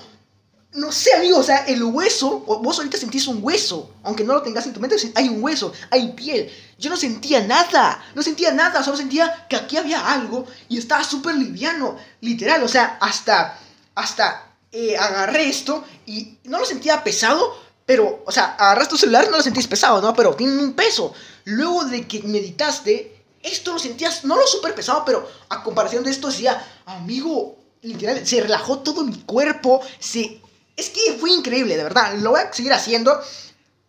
no 0.73 0.91
sé, 0.91 1.15
amigo, 1.15 1.39
o 1.39 1.43
sea, 1.43 1.65
el 1.65 1.83
hueso, 1.83 2.41
vos 2.41 2.77
ahorita 2.77 2.99
sentís 2.99 3.25
un 3.25 3.39
hueso, 3.41 3.95
aunque 4.03 4.23
no 4.23 4.33
lo 4.33 4.43
tengas 4.43 4.67
en 4.67 4.73
tu 4.73 4.79
mente, 4.79 4.95
hay 5.15 5.29
un 5.29 5.43
hueso, 5.43 5.73
hay 5.89 6.11
piel. 6.13 6.51
Yo 6.77 6.91
no 6.91 6.97
sentía 6.97 7.41
nada, 7.47 8.03
no 8.13 8.21
sentía 8.21 8.51
nada, 8.51 8.83
solo 8.83 8.97
sentía 8.97 9.47
que 9.49 9.55
aquí 9.55 9.77
había 9.77 10.11
algo 10.11 10.45
y 10.69 10.77
estaba 10.77 11.03
súper 11.03 11.35
liviano, 11.35 11.97
literal, 12.21 12.61
o 12.61 12.67
sea, 12.67 12.97
hasta, 13.01 13.59
hasta 13.95 14.52
eh, 14.73 14.97
agarré 14.97 15.47
esto 15.47 15.83
y 16.05 16.37
no 16.43 16.59
lo 16.59 16.65
sentía 16.65 17.03
pesado, 17.03 17.55
pero, 17.85 18.23
o 18.25 18.31
sea, 18.31 18.55
agarras 18.55 18.89
tu 18.89 18.97
celular 18.97 19.29
no 19.29 19.37
lo 19.37 19.43
sentís 19.43 19.67
pesado, 19.67 20.01
¿no? 20.01 20.13
Pero 20.13 20.35
tiene 20.35 20.57
un 20.61 20.73
peso. 20.73 21.13
Luego 21.45 21.85
de 21.85 22.07
que 22.07 22.21
meditaste, 22.23 23.23
esto 23.41 23.71
lo 23.71 23.79
sentías, 23.79 24.25
no 24.25 24.35
lo 24.35 24.45
súper 24.45 24.75
pesado, 24.75 25.03
pero 25.05 25.25
a 25.49 25.63
comparación 25.63 26.03
de 26.03 26.11
esto 26.11 26.27
decía, 26.27 26.61
amigo, 26.85 27.55
literal, 27.81 28.25
se 28.27 28.41
relajó 28.41 28.79
todo 28.79 29.03
mi 29.03 29.19
cuerpo, 29.21 29.81
se 29.99 30.41
es 30.75 30.89
que 30.89 31.17
fue 31.19 31.31
increíble, 31.31 31.77
de 31.77 31.83
verdad. 31.83 32.15
Lo 32.17 32.31
voy 32.31 32.41
a 32.41 32.51
seguir 32.51 32.73
haciendo. 32.73 33.19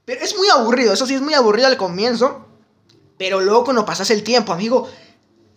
Pero 0.05 0.23
es 0.23 0.37
muy 0.37 0.49
aburrido. 0.49 0.93
Eso 0.93 1.07
sí, 1.07 1.15
es 1.15 1.23
muy 1.23 1.35
aburrido 1.35 1.67
al 1.67 1.77
comienzo. 1.77 2.47
Pero 3.17 3.41
luego 3.41 3.65
cuando 3.65 3.87
pasas 3.87 4.11
el 4.11 4.23
tiempo, 4.23 4.53
amigo, 4.53 4.89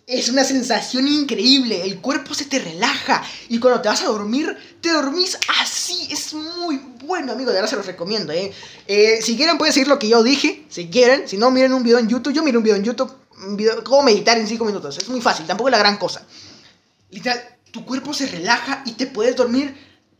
es 0.08 0.30
una 0.30 0.42
sensación 0.42 1.06
increíble. 1.06 1.82
El 1.84 2.00
cuerpo 2.00 2.32
se 2.32 2.46
te 2.46 2.58
relaja. 2.58 3.22
Y 3.50 3.60
cuando 3.60 3.82
te 3.82 3.88
vas 3.88 4.00
a 4.00 4.06
dormir, 4.06 4.56
te 4.80 4.90
dormís 4.90 5.38
así. 5.60 6.08
Es 6.10 6.32
muy 6.32 6.80
bueno, 7.04 7.32
amigo. 7.32 7.50
De 7.50 7.56
verdad 7.56 7.68
se 7.68 7.76
los 7.76 7.84
recomiendo, 7.84 8.32
¿eh? 8.32 8.50
¿eh? 8.86 9.20
si 9.20 9.36
quieren, 9.36 9.58
pueden 9.58 9.74
seguir 9.74 9.86
lo 9.86 9.98
que 9.98 10.08
yo 10.08 10.22
dije. 10.22 10.64
Si 10.70 10.88
quieren. 10.88 11.28
Si 11.28 11.36
no, 11.36 11.50
miren 11.50 11.74
un 11.74 11.82
video 11.82 11.98
en 11.98 12.08
YouTube. 12.08 12.32
Yo 12.32 12.42
miro 12.42 12.58
un 12.58 12.64
video 12.64 12.76
en 12.76 12.84
YouTube. 12.84 13.12
Un 13.46 13.58
video, 13.58 13.84
cómo 13.84 14.02
meditar 14.02 14.38
en 14.38 14.48
5 14.48 14.64
minutos. 14.64 14.96
Es 14.96 15.10
muy 15.10 15.20
fácil. 15.20 15.46
Tampoco 15.46 15.68
es 15.68 15.72
la 15.72 15.78
gran 15.78 15.98
cosa. 15.98 16.26
Literal, 17.10 17.42
tu 17.70 17.84
cuerpo 17.84 18.14
se 18.14 18.28
relaja 18.28 18.82
y 18.86 18.92
te 18.92 19.08
puedes 19.08 19.36
dormir 19.36 19.76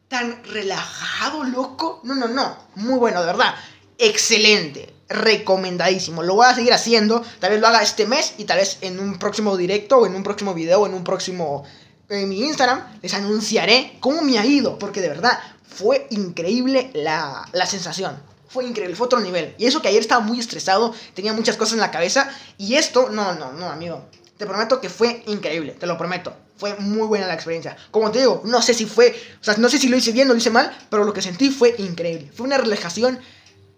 tan 0.08 0.44
relajado, 0.44 1.44
loco. 1.44 2.02
No, 2.04 2.14
no, 2.14 2.28
no. 2.28 2.58
Muy 2.74 2.98
bueno, 2.98 3.20
de 3.20 3.26
verdad. 3.26 3.54
Excelente. 3.96 4.97
Recomendadísimo. 5.08 6.22
Lo 6.22 6.34
voy 6.34 6.46
a 6.46 6.54
seguir 6.54 6.72
haciendo. 6.72 7.22
Tal 7.40 7.50
vez 7.50 7.60
lo 7.60 7.66
haga 7.66 7.82
este 7.82 8.06
mes 8.06 8.34
y 8.38 8.44
tal 8.44 8.58
vez 8.58 8.78
en 8.82 9.00
un 9.00 9.18
próximo 9.18 9.56
directo 9.56 9.98
o 9.98 10.06
en 10.06 10.14
un 10.14 10.22
próximo 10.22 10.54
video 10.54 10.80
o 10.80 10.86
en 10.86 10.94
un 10.94 11.04
próximo... 11.04 11.64
En 12.10 12.28
mi 12.28 12.42
Instagram 12.42 12.82
les 13.02 13.12
anunciaré 13.12 13.96
cómo 14.00 14.22
me 14.22 14.38
ha 14.38 14.46
ido. 14.46 14.78
Porque 14.78 15.00
de 15.00 15.08
verdad 15.08 15.38
fue 15.66 16.06
increíble 16.10 16.90
la, 16.94 17.46
la 17.52 17.66
sensación. 17.66 18.20
Fue 18.48 18.64
increíble, 18.64 18.96
fue 18.96 19.06
otro 19.06 19.20
nivel. 19.20 19.54
Y 19.58 19.66
eso 19.66 19.82
que 19.82 19.88
ayer 19.88 20.00
estaba 20.00 20.24
muy 20.24 20.40
estresado, 20.40 20.94
tenía 21.14 21.34
muchas 21.34 21.56
cosas 21.56 21.74
en 21.74 21.80
la 21.80 21.90
cabeza. 21.90 22.30
Y 22.56 22.74
esto, 22.74 23.10
no, 23.10 23.34
no, 23.34 23.52
no, 23.52 23.68
amigo. 23.68 24.06
te 24.38 24.46
prometo 24.46 24.80
que 24.80 24.88
fue 24.88 25.22
increíble, 25.26 25.72
te 25.72 25.86
lo 25.86 25.98
prometo. 25.98 26.34
Fue 26.56 26.74
muy 26.76 27.06
buena 27.06 27.26
la 27.26 27.34
experiencia. 27.34 27.76
Como 27.90 28.10
te 28.10 28.20
digo, 28.20 28.42
no 28.44 28.62
sé 28.62 28.74
si 28.74 28.86
fue, 28.86 29.14
o 29.40 29.44
sea, 29.44 29.54
no 29.58 29.68
sé 29.68 29.78
si 29.78 29.88
lo 29.88 29.96
hice 29.96 30.12
bien 30.12 30.28
o 30.28 30.32
lo 30.32 30.38
hice 30.38 30.50
mal, 30.50 30.76
pero 30.90 31.04
lo 31.04 31.12
que 31.12 31.22
sentí 31.22 31.50
fue 31.50 31.74
increíble. 31.78 32.32
Fue 32.34 32.46
una 32.46 32.56
relajación 32.58 33.20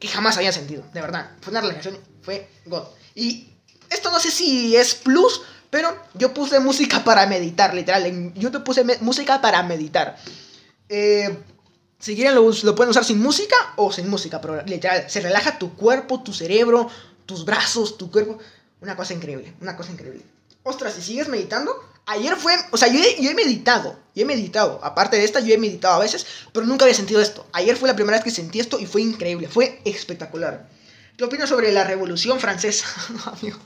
que 0.01 0.09
jamás 0.09 0.37
había 0.39 0.51
sentido, 0.51 0.83
de 0.93 1.01
verdad. 1.01 1.31
Fue 1.41 1.53
una 1.53 1.61
relajación, 1.61 1.99
fue 2.23 2.49
God. 2.65 2.85
Y 3.15 3.49
esto 3.91 4.11
no 4.11 4.19
sé 4.19 4.31
si 4.31 4.75
es 4.75 4.95
plus, 4.95 5.43
pero 5.69 5.95
yo 6.15 6.33
puse 6.33 6.59
música 6.59 7.05
para 7.05 7.27
meditar, 7.27 7.75
literal. 7.75 8.07
En 8.07 8.35
YouTube 8.35 8.65
puse 8.65 8.83
música 9.01 9.41
para 9.41 9.63
meditar. 9.63 10.17
Eh, 10.89 11.39
si 11.99 12.17
quieren 12.17 12.35
lo, 12.35 12.51
lo, 12.51 12.75
pueden 12.75 12.91
usar 12.91 13.05
sin 13.05 13.21
música 13.21 13.57
o 13.77 13.93
sin 13.93 14.09
música, 14.09 14.41
pero 14.41 14.63
literal, 14.63 15.09
se 15.09 15.21
relaja 15.21 15.59
tu 15.59 15.75
cuerpo, 15.75 16.23
tu 16.23 16.33
cerebro, 16.33 16.89
tus 17.27 17.45
brazos, 17.45 17.99
tu 17.99 18.11
cuerpo. 18.11 18.39
Una 18.81 18.97
cosa 18.97 19.13
increíble, 19.13 19.55
una 19.61 19.77
cosa 19.77 19.93
increíble. 19.93 20.23
Ostras, 20.63 20.95
si 20.95 21.03
sigues 21.03 21.29
meditando, 21.29 21.79
ayer 22.11 22.37
fue, 22.37 22.53
o 22.71 22.77
sea, 22.77 22.89
yo 22.89 23.01
he, 23.03 23.35
meditado, 23.35 23.99
yo 24.15 24.23
he 24.23 24.27
meditado, 24.27 24.81
aparte 24.83 25.17
de 25.17 25.25
esta, 25.25 25.41
yo 25.41 25.55
he 25.55 25.59
meditado 25.59 25.95
a 25.95 25.99
veces, 26.01 26.27
pero 26.53 26.67
nunca 26.67 26.85
había 26.85 26.95
sentido 26.95 27.21
esto. 27.21 27.47
Ayer 27.53 27.77
fue 27.77 27.89
la 27.89 27.95
primera 27.95 28.17
vez 28.17 28.25
que 28.25 28.31
sentí 28.31 28.59
esto 28.61 28.79
y 28.79 28.87
fue 28.87 29.03
increíble, 29.03 29.49
fue 29.49 29.81
espectacular. 29.85 30.69
¿Qué 31.17 31.25
opinas 31.25 31.49
sobre 31.49 31.71
la 31.73 31.85
Revolución 31.85 32.41
Francesa? 32.41 32.87
amigo. 33.27 33.59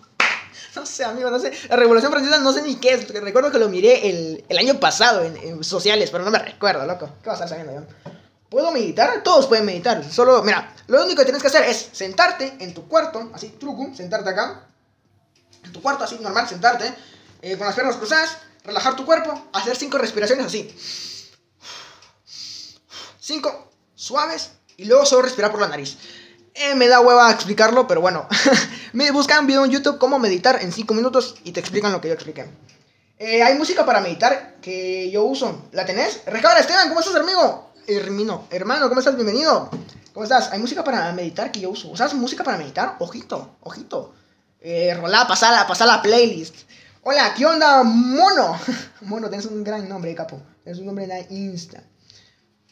No 0.76 0.84
sé, 0.84 1.04
amigo, 1.04 1.30
no 1.30 1.38
sé. 1.38 1.52
La 1.68 1.76
Revolución 1.76 2.10
Francesa 2.10 2.38
no 2.38 2.52
sé 2.52 2.62
ni 2.62 2.76
qué 2.76 2.94
es. 2.94 3.08
Recuerdo 3.08 3.52
que 3.52 3.58
lo 3.58 3.68
miré 3.68 4.08
el, 4.10 4.44
el 4.48 4.58
año 4.58 4.80
pasado 4.80 5.22
en, 5.22 5.62
sociales, 5.62 6.10
pero 6.10 6.24
no 6.24 6.32
me 6.32 6.38
recuerdo, 6.40 6.84
loco. 6.84 7.10
¿Qué 7.22 7.28
vas 7.28 7.40
a 7.40 7.44
estar 7.44 7.60
sabiendo 7.60 7.80
yo? 7.80 8.12
¿Puedo 8.48 8.72
meditar? 8.72 9.22
Todos 9.22 9.46
pueden 9.46 9.64
meditar. 9.64 10.04
Solo, 10.10 10.42
mira, 10.42 10.74
lo 10.88 11.04
único 11.04 11.20
que 11.20 11.24
tienes 11.24 11.42
que 11.42 11.48
hacer 11.48 11.62
es 11.64 11.90
sentarte 11.92 12.56
en 12.58 12.74
tu 12.74 12.88
cuarto, 12.88 13.30
así, 13.32 13.50
truco, 13.50 13.94
sentarte 13.94 14.30
acá. 14.30 14.66
En 15.64 15.72
tu 15.72 15.80
cuarto, 15.80 16.04
así, 16.04 16.18
normal, 16.20 16.48
sentarte. 16.48 16.92
Eh, 17.44 17.58
con 17.58 17.66
las 17.66 17.74
piernas 17.74 17.96
cruzadas, 17.96 18.38
relajar 18.64 18.96
tu 18.96 19.04
cuerpo, 19.04 19.48
hacer 19.52 19.76
cinco 19.76 19.98
respiraciones 19.98 20.46
así. 20.46 20.74
Cinco 23.20 23.70
suaves 23.94 24.52
y 24.78 24.86
luego 24.86 25.04
solo 25.04 25.20
respirar 25.20 25.50
por 25.50 25.60
la 25.60 25.68
nariz. 25.68 25.98
Eh, 26.54 26.74
me 26.74 26.88
da 26.88 27.00
hueva 27.00 27.30
explicarlo, 27.30 27.86
pero 27.86 28.00
bueno. 28.00 28.26
me 28.94 29.10
buscan 29.10 29.40
un 29.40 29.46
video 29.46 29.62
en 29.62 29.70
YouTube 29.70 29.98
cómo 29.98 30.18
meditar 30.18 30.62
en 30.62 30.72
5 30.72 30.94
minutos 30.94 31.34
y 31.44 31.52
te 31.52 31.60
explican 31.60 31.92
lo 31.92 32.00
que 32.00 32.08
yo 32.08 32.14
expliqué. 32.14 32.46
Eh, 33.18 33.42
hay 33.42 33.58
música 33.58 33.84
para 33.84 34.00
meditar 34.00 34.54
que 34.62 35.10
yo 35.10 35.24
uso. 35.24 35.68
¿La 35.72 35.84
tenés? 35.84 36.22
Recabra 36.24 36.60
Esteban, 36.60 36.88
¿cómo 36.88 37.00
estás, 37.00 37.14
amigo? 37.14 37.72
Hermino, 37.86 38.46
hermano, 38.50 38.88
¿cómo 38.88 39.00
estás? 39.00 39.16
Bienvenido. 39.16 39.68
¿Cómo 40.14 40.24
estás? 40.24 40.50
Hay 40.50 40.60
música 40.60 40.82
para 40.82 41.12
meditar 41.12 41.52
que 41.52 41.60
yo 41.60 41.68
uso. 41.68 41.88
¿Usas 41.88 42.14
música 42.14 42.42
para 42.42 42.56
meditar? 42.56 42.96
Ojito, 43.00 43.56
ojito. 43.60 44.14
Eh, 44.60 44.96
rolá, 44.98 45.26
pasala, 45.26 45.66
pasala 45.66 45.96
la 45.96 46.02
playlist. 46.02 46.54
Hola, 47.06 47.34
¿qué 47.36 47.44
onda, 47.44 47.82
mono? 47.82 48.58
mono, 49.02 49.28
tienes 49.28 49.44
un 49.44 49.62
gran 49.62 49.86
nombre, 49.86 50.14
capo. 50.14 50.40
Tienes 50.62 50.80
un 50.80 50.86
nombre 50.86 51.04
en 51.04 51.36
Insta. 51.36 51.84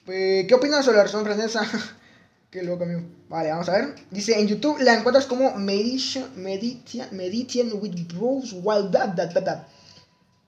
Pues, 0.06 0.46
¿Qué 0.46 0.54
opinas 0.54 0.86
sobre 0.86 0.96
la 0.96 1.02
versión 1.02 1.22
francesa? 1.22 1.68
Qué 2.50 2.62
loco, 2.62 2.84
amigo. 2.84 3.02
Vale, 3.28 3.50
vamos 3.50 3.68
a 3.68 3.72
ver. 3.72 3.94
Dice, 4.10 4.40
en 4.40 4.48
YouTube 4.48 4.80
la 4.80 4.94
encuentras 4.94 5.26
como 5.26 5.54
Meditation, 5.56 6.30
Meditation, 6.34 7.14
Meditation 7.14 7.72
with 7.74 7.92
Bros 8.14 8.54
Wild 8.54 8.90
Dad, 8.90 9.08
Dad, 9.08 9.32
Dad, 9.32 9.66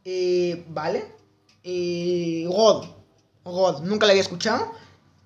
Eh, 0.06 0.64
vale. 0.70 1.04
Eh, 1.62 2.46
God. 2.48 2.86
God, 3.44 3.82
nunca 3.82 4.06
la 4.06 4.12
había 4.12 4.22
escuchado. 4.22 4.72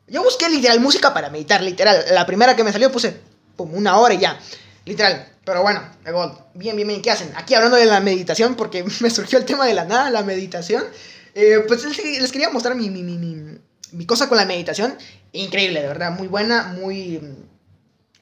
Yo 0.08 0.24
busqué 0.24 0.48
literal 0.48 0.80
música 0.80 1.14
para 1.14 1.30
meditar, 1.30 1.62
literal. 1.62 2.06
La 2.10 2.26
primera 2.26 2.56
que 2.56 2.64
me 2.64 2.72
salió 2.72 2.90
puse, 2.90 3.20
pum, 3.56 3.72
una 3.72 3.98
hora 3.98 4.14
y 4.14 4.18
ya. 4.18 4.36
Literal. 4.88 5.28
Pero 5.44 5.62
bueno, 5.62 5.82
God. 6.04 6.32
Bien, 6.54 6.74
bien, 6.74 6.88
bien. 6.88 7.02
¿Qué 7.02 7.10
hacen? 7.10 7.30
Aquí 7.36 7.54
hablando 7.54 7.76
de 7.76 7.84
la 7.84 8.00
meditación, 8.00 8.56
porque 8.56 8.84
me 9.00 9.10
surgió 9.10 9.38
el 9.38 9.44
tema 9.44 9.66
de 9.66 9.74
la 9.74 9.84
nada, 9.84 10.10
la 10.10 10.22
meditación. 10.22 10.84
Eh, 11.34 11.64
pues 11.68 11.84
les 11.84 12.32
quería 12.32 12.50
mostrar 12.50 12.74
mi, 12.74 12.90
mi, 12.90 13.02
mi, 13.02 13.16
mi 13.16 13.58
mi 13.92 14.06
cosa 14.06 14.28
con 14.28 14.38
la 14.38 14.44
meditación, 14.44 14.96
increíble, 15.32 15.80
de 15.80 15.88
verdad, 15.88 16.12
muy 16.12 16.28
buena, 16.28 16.64
muy, 16.64 17.20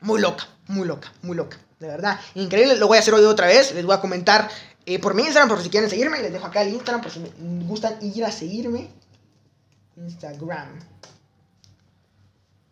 muy 0.01 0.21
loca, 0.21 0.49
muy 0.69 0.87
loca, 0.87 1.13
muy 1.23 1.37
loca, 1.37 1.59
de 1.81 1.89
verdad, 1.89 2.21
increíble, 2.35 2.77
lo 2.77 2.89
voy 2.89 2.99
a 2.99 3.01
hacer 3.01 3.15
hoy 3.15 3.25
otra 3.25 3.47
vez, 3.47 3.75
les 3.75 3.85
voy 3.85 3.95
a 3.95 4.01
comentar 4.01 4.49
eh, 4.85 4.99
por 4.99 5.15
mi 5.15 5.23
Instagram, 5.23 5.49
por 5.49 5.63
si 5.63 5.71
quieren 5.71 5.91
seguirme, 5.91 6.21
les 6.21 6.33
dejo 6.33 6.47
acá 6.47 6.63
el 6.63 6.73
Instagram, 6.73 7.03
por 7.03 7.11
si 7.11 7.21
me 7.21 7.65
gustan 7.65 7.97
ir 8.01 8.25
a 8.25 8.31
seguirme, 8.31 8.89
Instagram. 9.97 10.69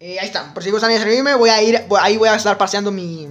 Eh, 0.01 0.19
ahí 0.21 0.27
está, 0.27 0.53
por 0.53 0.63
si 0.63 0.71
gustan 0.71 0.91
ir 0.93 0.99
a 0.99 1.05
seguirme, 1.05 1.35
voy 1.35 1.51
a 1.51 1.63
ir, 1.63 1.85
ahí 2.01 2.17
voy 2.17 2.29
a 2.29 2.37
estar 2.37 2.59
paseando 2.59 2.93
mi, 2.93 3.29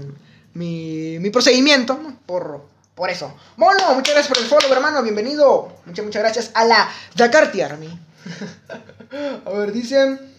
mi, 0.53 1.17
mi 1.19 1.29
procedimiento, 1.29 1.99
por, 2.25 2.65
por 2.95 3.09
eso. 3.09 3.33
Mono, 3.57 3.93
muchas 3.95 4.13
gracias 4.13 4.27
por 4.27 4.37
el 4.37 4.45
follow, 4.45 4.71
hermano, 4.71 5.01
bienvenido, 5.03 5.75
muchas, 5.85 6.05
muchas 6.05 6.21
gracias 6.21 6.51
a 6.53 6.65
la 6.65 6.89
Dakarty 7.15 7.61
Army. 7.61 7.89
a 9.45 9.49
ver, 9.49 9.71
dicen. 9.71 10.33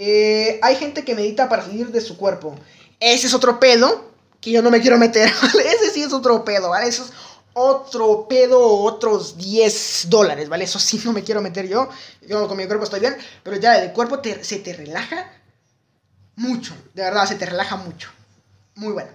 Eh, 0.00 0.60
hay 0.62 0.76
gente 0.76 1.04
que 1.04 1.16
medita 1.16 1.48
para 1.48 1.64
salir 1.64 1.90
de 1.90 2.00
su 2.00 2.16
cuerpo. 2.16 2.54
Ese 3.00 3.26
es 3.26 3.34
otro 3.34 3.58
pedo 3.58 4.12
que 4.40 4.52
yo 4.52 4.62
no 4.62 4.70
me 4.70 4.80
quiero 4.80 4.96
meter. 4.96 5.28
Ese 5.64 5.90
sí 5.90 6.02
es 6.02 6.12
otro 6.12 6.44
pedo, 6.44 6.70
¿vale? 6.70 6.88
Eso 6.88 7.04
es 7.04 7.12
otro 7.52 8.26
pedo, 8.28 8.64
otros 8.64 9.36
10 9.36 10.06
dólares, 10.08 10.48
¿vale? 10.48 10.64
Eso 10.64 10.78
sí 10.78 11.00
no 11.04 11.12
me 11.12 11.24
quiero 11.24 11.42
meter 11.42 11.66
yo. 11.66 11.88
Yo 12.22 12.46
con 12.46 12.56
mi 12.56 12.66
cuerpo 12.66 12.84
estoy 12.84 13.00
bien, 13.00 13.16
pero 13.42 13.56
ya 13.56 13.82
el 13.82 13.92
cuerpo 13.92 14.20
se 14.42 14.58
te 14.60 14.72
relaja 14.72 15.32
mucho. 16.36 16.74
De 16.94 17.02
verdad, 17.02 17.26
se 17.26 17.34
te 17.34 17.46
relaja 17.46 17.74
mucho. 17.76 18.10
Muy 18.76 18.92
bueno. 18.92 19.10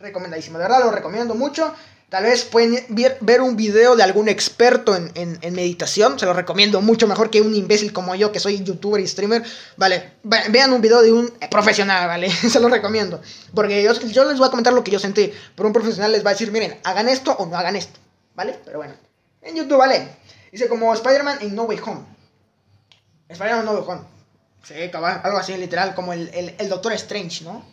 Recomendadísimo. 0.00 0.58
De 0.58 0.64
verdad, 0.64 0.80
lo 0.80 0.90
recomiendo 0.90 1.34
mucho. 1.34 1.74
Tal 2.08 2.24
vez 2.24 2.44
pueden 2.44 2.84
ver, 3.20 3.40
un 3.40 3.54
video 3.54 3.94
de 3.94 4.02
algún 4.02 4.28
experto 4.28 4.96
en, 4.96 5.38
meditación. 5.54 6.18
Se 6.18 6.26
lo 6.26 6.32
recomiendo 6.32 6.80
mucho 6.80 7.06
mejor 7.06 7.30
que 7.30 7.40
un 7.40 7.54
imbécil 7.54 7.92
como 7.92 8.16
yo, 8.16 8.32
que 8.32 8.40
soy 8.40 8.64
youtuber 8.64 9.00
y 9.00 9.06
streamer. 9.06 9.44
Vale, 9.76 10.14
vean 10.24 10.72
un 10.72 10.80
video 10.80 11.02
de 11.02 11.12
un 11.12 11.30
profesional, 11.50 12.08
¿vale? 12.08 12.30
Se 12.48 12.58
lo 12.58 12.68
recomiendo. 12.68 13.20
Porque 13.54 13.80
yo, 13.82 13.92
yo 13.92 14.24
les 14.24 14.38
voy 14.38 14.48
a 14.48 14.50
comentar 14.50 14.72
lo 14.72 14.82
que 14.82 14.90
yo 14.90 14.98
sentí. 14.98 15.32
Pero 15.54 15.68
un 15.68 15.72
profesional 15.72 16.10
les 16.10 16.24
va 16.24 16.30
a 16.30 16.32
decir, 16.32 16.50
miren, 16.50 16.80
hagan 16.82 17.08
esto 17.08 17.32
o 17.32 17.46
no 17.46 17.56
hagan 17.56 17.76
esto. 17.76 18.00
¿Vale? 18.34 18.58
Pero 18.64 18.78
bueno. 18.78 18.94
En 19.42 19.54
YouTube, 19.54 19.78
¿vale? 19.78 20.08
Dice 20.50 20.66
como 20.66 20.92
Spider-Man 20.92 21.38
en 21.42 21.54
No 21.54 21.62
Way 21.64 21.78
Home. 21.84 22.00
Spider-Man 23.28 23.64
No 23.66 23.72
Way 23.72 23.84
Home. 23.86 24.00
Sí, 24.64 24.74
algo 24.92 25.38
así, 25.38 25.56
literal, 25.56 25.94
como 25.94 26.12
el, 26.12 26.28
el, 26.34 26.54
el 26.58 26.68
Doctor 26.68 26.92
Strange, 26.94 27.44
¿no? 27.44 27.64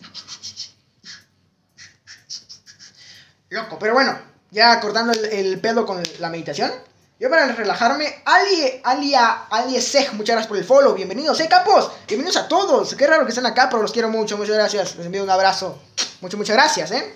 Loco, 3.50 3.80
pero 3.80 3.94
bueno, 3.94 4.20
ya 4.52 4.78
cortando 4.82 5.14
el, 5.14 5.24
el 5.26 5.60
pedo 5.62 5.86
con 5.86 6.04
la 6.20 6.30
meditación. 6.30 6.70
Yo 7.18 7.30
para 7.30 7.48
relajarme, 7.54 8.22
Ali, 8.26 8.82
Alia, 8.84 9.46
Ali 9.50 9.82
Sej, 9.82 10.12
muchas 10.14 10.36
gracias 10.36 10.48
por 10.48 10.58
el 10.58 10.66
follow, 10.66 10.94
bienvenidos, 10.94 11.40
eh 11.40 11.48
capos, 11.50 11.90
bienvenidos 12.08 12.36
a 12.36 12.48
todos, 12.50 12.94
qué 12.94 13.08
raro 13.08 13.24
que 13.24 13.30
estén 13.30 13.46
acá, 13.46 13.70
pero 13.70 13.82
los 13.82 13.94
quiero 13.94 14.10
mucho, 14.10 14.38
muchas 14.38 14.56
gracias, 14.56 14.98
les 14.98 15.06
envío 15.06 15.24
un 15.24 15.30
abrazo, 15.30 15.82
muchas, 16.20 16.38
muchas 16.38 16.56
gracias, 16.58 16.92
eh. 16.92 17.16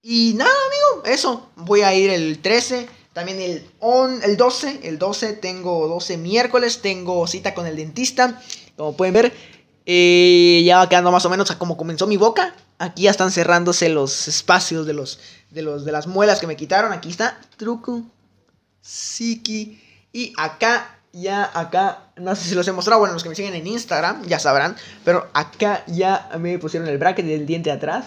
Y 0.00 0.34
nada, 0.36 0.50
amigo, 0.50 1.06
eso, 1.06 1.50
voy 1.56 1.82
a 1.82 1.92
ir 1.92 2.08
el 2.08 2.40
13, 2.40 2.88
también 3.12 3.40
el, 3.40 3.70
on, 3.80 4.22
el 4.22 4.36
12, 4.36 4.80
el 4.84 4.98
12 4.98 5.32
tengo 5.34 5.88
12 5.88 6.16
miércoles, 6.16 6.80
tengo 6.80 7.26
cita 7.26 7.52
con 7.52 7.66
el 7.66 7.76
dentista, 7.76 8.40
como 8.76 8.96
pueden 8.96 9.12
ver, 9.12 9.32
eh, 9.86 10.62
ya 10.64 10.78
va 10.78 10.88
quedando 10.88 11.12
más 11.12 11.24
o 11.24 11.30
menos 11.30 11.50
a 11.50 11.58
como 11.58 11.76
comenzó 11.76 12.06
mi 12.06 12.16
boca, 12.16 12.54
aquí 12.78 13.02
ya 13.02 13.10
están 13.10 13.30
cerrándose 13.30 13.88
los 13.88 14.28
espacios 14.28 14.86
de 14.86 14.94
los 14.94 15.18
de, 15.54 15.62
los, 15.62 15.84
de 15.84 15.92
las 15.92 16.06
muelas 16.06 16.40
que 16.40 16.46
me 16.46 16.56
quitaron. 16.56 16.92
Aquí 16.92 17.08
está 17.08 17.38
truco, 17.56 18.02
Siki. 18.82 19.80
Y 20.12 20.32
acá, 20.36 20.98
ya 21.12 21.50
acá, 21.54 22.10
no 22.16 22.34
sé 22.36 22.48
si 22.48 22.54
los 22.54 22.68
he 22.68 22.72
mostrado. 22.72 23.00
Bueno, 23.00 23.14
los 23.14 23.22
que 23.22 23.28
me 23.28 23.34
siguen 23.34 23.54
en 23.54 23.66
Instagram 23.66 24.24
ya 24.24 24.38
sabrán. 24.38 24.76
Pero 25.04 25.28
acá 25.32 25.84
ya 25.86 26.28
me 26.38 26.58
pusieron 26.58 26.88
el 26.88 26.98
bracket 26.98 27.24
del 27.24 27.46
diente 27.46 27.70
atrás. 27.70 28.06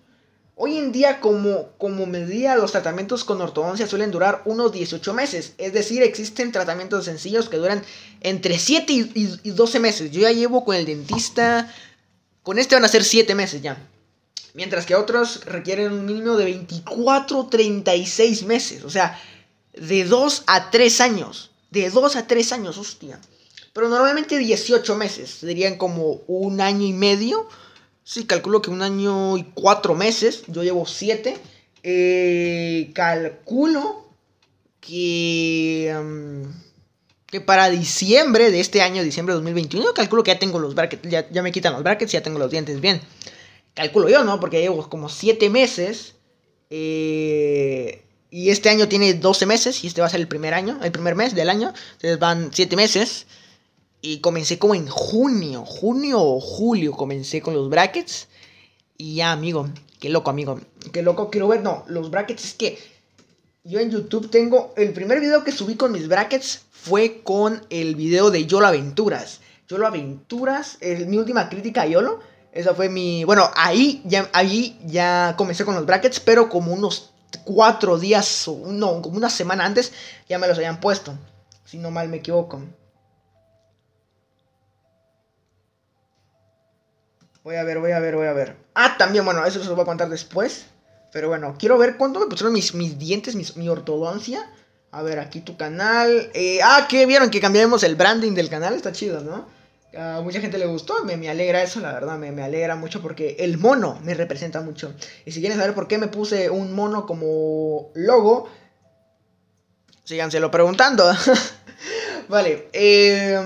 Hoy 0.56 0.78
en 0.78 0.90
día, 0.90 1.20
como, 1.20 1.68
como 1.78 2.06
medida, 2.06 2.56
los 2.56 2.72
tratamientos 2.72 3.22
con 3.22 3.40
ortodoncia 3.40 3.86
suelen 3.86 4.10
durar 4.10 4.42
unos 4.46 4.72
18 4.72 5.14
meses. 5.14 5.54
Es 5.58 5.72
decir, 5.72 6.02
existen 6.02 6.50
tratamientos 6.50 7.04
sencillos 7.04 7.48
que 7.48 7.58
duran 7.58 7.84
entre 8.20 8.58
7 8.58 8.92
y, 8.92 9.50
12 9.52 9.78
meses. 9.78 10.10
Yo 10.10 10.22
ya 10.22 10.32
llevo 10.32 10.64
con 10.64 10.74
el 10.74 10.86
dentista. 10.86 11.72
Con 12.48 12.58
este 12.58 12.76
van 12.76 12.84
a 12.86 12.88
ser 12.88 13.04
7 13.04 13.34
meses 13.34 13.60
ya. 13.60 13.76
Mientras 14.54 14.86
que 14.86 14.94
otros 14.94 15.44
requieren 15.44 15.92
un 15.92 16.06
mínimo 16.06 16.34
de 16.34 16.46
24 16.46 17.46
36 17.46 18.44
meses. 18.44 18.84
O 18.84 18.88
sea, 18.88 19.20
de 19.74 20.04
2 20.04 20.44
a 20.46 20.70
3 20.70 21.00
años. 21.02 21.50
De 21.70 21.90
2 21.90 22.16
a 22.16 22.26
3 22.26 22.52
años, 22.52 22.78
hostia. 22.78 23.20
Pero 23.74 23.90
normalmente 23.90 24.38
18 24.38 24.96
meses. 24.96 25.28
Serían 25.28 25.76
como 25.76 26.22
un 26.26 26.62
año 26.62 26.86
y 26.86 26.94
medio 26.94 27.46
Sí, 28.02 28.24
calculo 28.24 28.62
que 28.62 28.70
un 28.70 28.80
año 28.80 29.36
y 29.36 29.42
cuatro 29.52 29.94
meses. 29.94 30.44
Yo 30.46 30.62
llevo 30.62 30.86
siete. 30.86 31.36
Eh, 31.82 32.92
calculo 32.94 34.08
que, 34.80 35.94
que 37.30 37.40
para 37.40 37.68
diciembre 37.68 38.50
de 38.50 38.60
este 38.60 38.80
año, 38.80 39.02
diciembre 39.02 39.34
de 39.34 39.40
2021, 39.40 39.92
calculo 39.92 40.22
que 40.22 40.32
ya 40.32 40.38
tengo 40.38 40.58
los 40.58 40.74
brackets. 40.74 41.08
Ya, 41.08 41.28
ya 41.30 41.42
me 41.42 41.52
quitan 41.52 41.74
los 41.74 41.82
brackets, 41.82 42.12
ya 42.12 42.22
tengo 42.22 42.38
los 42.38 42.50
dientes 42.50 42.80
bien. 42.80 43.02
Calculo 43.74 44.08
yo, 44.08 44.24
¿no? 44.24 44.40
Porque 44.40 44.60
llevo 44.60 44.88
como 44.88 45.08
siete 45.10 45.50
meses. 45.50 46.14
Eh, 46.70 48.02
y 48.30 48.50
este 48.50 48.70
año 48.70 48.88
tiene 48.88 49.12
12 49.14 49.44
meses. 49.44 49.84
Y 49.84 49.88
este 49.88 50.00
va 50.00 50.06
a 50.06 50.10
ser 50.10 50.20
el 50.20 50.28
primer 50.28 50.54
año, 50.54 50.80
el 50.82 50.90
primer 50.90 51.16
mes 51.16 51.34
del 51.34 51.50
año. 51.50 51.74
Entonces 51.92 52.18
van 52.18 52.50
siete 52.52 52.76
meses. 52.76 53.26
Y 54.00 54.20
comencé 54.20 54.58
como 54.58 54.74
en 54.74 54.88
junio, 54.88 55.66
junio 55.66 56.22
o 56.22 56.40
julio 56.40 56.92
comencé 56.92 57.42
con 57.42 57.52
los 57.52 57.68
brackets. 57.68 58.28
Y 58.96 59.16
ya, 59.16 59.32
amigo, 59.32 59.68
qué 60.00 60.08
loco, 60.08 60.30
amigo. 60.30 60.60
Qué 60.92 61.02
loco, 61.02 61.28
quiero 61.28 61.48
ver. 61.48 61.60
No, 61.60 61.84
los 61.88 62.10
brackets 62.10 62.44
es 62.46 62.54
que 62.54 62.78
yo 63.68 63.80
en 63.80 63.90
YouTube 63.90 64.30
tengo. 64.30 64.72
El 64.76 64.92
primer 64.92 65.20
video 65.20 65.44
que 65.44 65.52
subí 65.52 65.76
con 65.76 65.92
mis 65.92 66.08
brackets 66.08 66.62
fue 66.70 67.22
con 67.22 67.64
el 67.68 67.96
video 67.96 68.30
de 68.30 68.46
Yolo 68.46 68.66
Aventuras. 68.66 69.40
Yolo 69.68 69.86
Aventuras, 69.86 70.78
mi 70.80 71.18
última 71.18 71.50
crítica 71.50 71.82
a 71.82 71.86
Yolo. 71.86 72.20
Esa 72.50 72.74
fue 72.74 72.88
mi. 72.88 73.24
Bueno, 73.24 73.50
ahí 73.54 74.02
ya, 74.06 74.30
ahí 74.32 74.80
ya 74.86 75.34
comencé 75.36 75.66
con 75.66 75.74
los 75.74 75.84
brackets, 75.84 76.18
pero 76.18 76.48
como 76.48 76.72
unos 76.72 77.12
cuatro 77.44 77.98
días, 77.98 78.48
o 78.48 78.72
no, 78.72 79.02
como 79.02 79.18
una 79.18 79.28
semana 79.28 79.66
antes, 79.66 79.92
ya 80.28 80.38
me 80.38 80.48
los 80.48 80.56
habían 80.56 80.80
puesto. 80.80 81.12
Si 81.66 81.76
no 81.76 81.90
mal 81.90 82.08
me 82.08 82.16
equivoco. 82.16 82.62
Voy 87.44 87.56
a 87.56 87.64
ver, 87.64 87.78
voy 87.78 87.92
a 87.92 88.00
ver, 88.00 88.16
voy 88.16 88.26
a 88.26 88.32
ver. 88.32 88.56
Ah, 88.74 88.96
también, 88.98 89.26
bueno, 89.26 89.44
eso 89.44 89.62
se 89.62 89.68
lo 89.68 89.74
voy 89.74 89.82
a 89.82 89.86
contar 89.86 90.08
después. 90.08 90.66
Pero 91.12 91.28
bueno, 91.28 91.56
quiero 91.58 91.78
ver 91.78 91.96
cuánto 91.96 92.20
me 92.20 92.26
pusieron 92.26 92.52
mis, 92.52 92.74
mis 92.74 92.98
dientes, 92.98 93.56
mi 93.56 93.68
ortodoncia. 93.68 94.50
A 94.90 95.02
ver, 95.02 95.18
aquí 95.18 95.40
tu 95.40 95.56
canal. 95.56 96.30
Eh, 96.34 96.60
ah, 96.62 96.86
¿qué 96.88 97.06
vieron? 97.06 97.30
Que 97.30 97.40
cambiamos 97.40 97.82
el 97.82 97.96
branding 97.96 98.32
del 98.32 98.48
canal. 98.48 98.74
Está 98.74 98.92
chido, 98.92 99.20
¿no? 99.20 99.46
A 99.98 100.20
mucha 100.22 100.40
gente 100.40 100.58
le 100.58 100.66
gustó. 100.66 101.04
Me, 101.04 101.16
me 101.16 101.28
alegra 101.28 101.62
eso, 101.62 101.80
la 101.80 101.92
verdad. 101.92 102.18
Me, 102.18 102.32
me, 102.32 102.42
alegra 102.42 102.76
mucho 102.76 103.02
porque 103.02 103.36
el 103.38 103.58
mono 103.58 103.98
me 104.02 104.14
representa 104.14 104.60
mucho. 104.60 104.94
Y 105.24 105.32
si 105.32 105.40
quieren 105.40 105.58
saber 105.58 105.74
por 105.74 105.88
qué 105.88 105.98
me 105.98 106.08
puse 106.08 106.50
un 106.50 106.72
mono 106.72 107.06
como 107.06 107.90
logo, 107.94 108.48
síganselo 110.04 110.50
preguntando. 110.50 111.04
vale, 112.28 112.68
eh, 112.72 113.38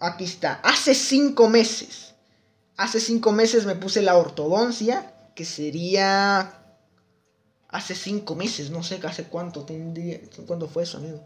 aquí 0.00 0.24
está. 0.24 0.60
Hace 0.62 0.94
cinco 0.94 1.48
meses 1.48 2.06
Hace 2.76 3.00
cinco 3.00 3.32
meses 3.32 3.64
me 3.64 3.74
puse 3.74 4.02
la 4.02 4.16
ortodoncia, 4.16 5.12
que 5.34 5.44
sería... 5.44 6.52
Hace 7.76 7.94
cinco 7.94 8.34
meses, 8.34 8.70
no 8.70 8.82
sé 8.82 8.98
hace 9.02 9.24
cuánto 9.24 9.66
tendría... 9.66 10.18
¿Cuándo 10.46 10.66
fue 10.66 10.84
eso, 10.84 10.96
amigo? 10.96 11.20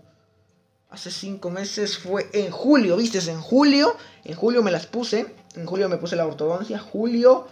Hace 0.89 1.13
cinco 1.13 1.49
meses 1.49 1.97
fue 1.97 2.29
en 2.33 2.51
julio, 2.51 2.97
¿viste? 2.97 3.21
En 3.31 3.41
julio, 3.41 3.95
en 4.25 4.35
julio 4.35 4.61
me 4.61 4.73
las 4.73 4.87
puse. 4.87 5.33
En 5.55 5.65
julio 5.65 5.89
me 5.89 5.97
puse 5.99 6.17
la 6.17 6.27
ortodoncia. 6.27 6.81
Julio, 6.81 7.47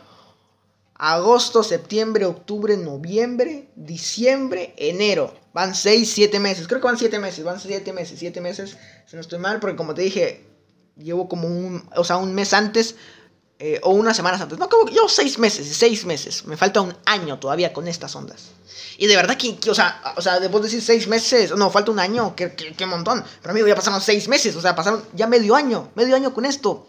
agosto, 0.95 1.63
septiembre, 1.63 2.25
octubre, 2.25 2.77
noviembre, 2.77 3.69
diciembre, 3.77 4.75
enero. 4.77 5.33
Van 5.53 5.77
seis, 5.77 6.11
siete 6.11 6.41
meses. 6.41 6.67
Creo 6.67 6.81
que 6.81 6.89
van 6.89 6.99
siete 6.99 7.21
meses. 7.21 7.45
Van 7.45 7.61
siete 7.61 7.93
meses. 7.93 8.19
Siete 8.19 8.41
meses, 8.41 8.77
si 9.07 9.15
no 9.15 9.21
estoy 9.21 9.39
mal, 9.39 9.61
porque 9.61 9.77
como 9.77 9.95
te 9.95 10.03
dije, 10.03 10.45
llevo 10.97 11.29
como 11.29 11.47
un, 11.47 11.89
o 11.95 12.03
sea, 12.03 12.17
un 12.17 12.35
mes 12.35 12.53
antes 12.53 12.97
eh, 13.61 13.81
o 13.83 13.91
unas 13.91 14.17
semanas 14.17 14.41
antes. 14.41 14.59
No, 14.59 14.69
como 14.69 14.89
yo 14.91 15.09
seis 15.09 15.39
meses, 15.39 15.77
seis 15.77 16.05
meses. 16.05 16.45
Me 16.47 16.57
falta 16.57 16.81
un 16.81 16.95
año 17.07 17.39
todavía 17.39 17.73
con 17.73 17.89
estas 17.89 18.15
ondas. 18.15 18.51
Y 18.99 19.07
de 19.07 19.17
verdad 19.17 19.37
que, 19.37 19.59
o 19.69 19.75
sea, 19.75 20.01
o 20.17 20.23
sea, 20.23 20.39
debo 20.39 20.61
decir 20.61 20.81
seis 20.81 21.09
meses. 21.09 21.51
No, 21.57 21.71
falta 21.71 21.91
un 21.91 21.99
año, 21.99 22.37
qué, 22.37 22.53
qué, 22.53 22.87
montón. 22.87 23.25
Pero 23.43 23.51
amigo, 23.51 23.67
ya 23.67 23.75
pasaron 23.75 24.01
seis 24.01 24.29
meses. 24.29 24.55
O 24.55 24.61
sea, 24.61 24.77
pasaron 24.77 25.05
ya 25.15 25.27
medio 25.27 25.57
año, 25.57 25.91
medio 25.97 26.15
año 26.15 26.33
con 26.33 26.45
esto. 26.45 26.87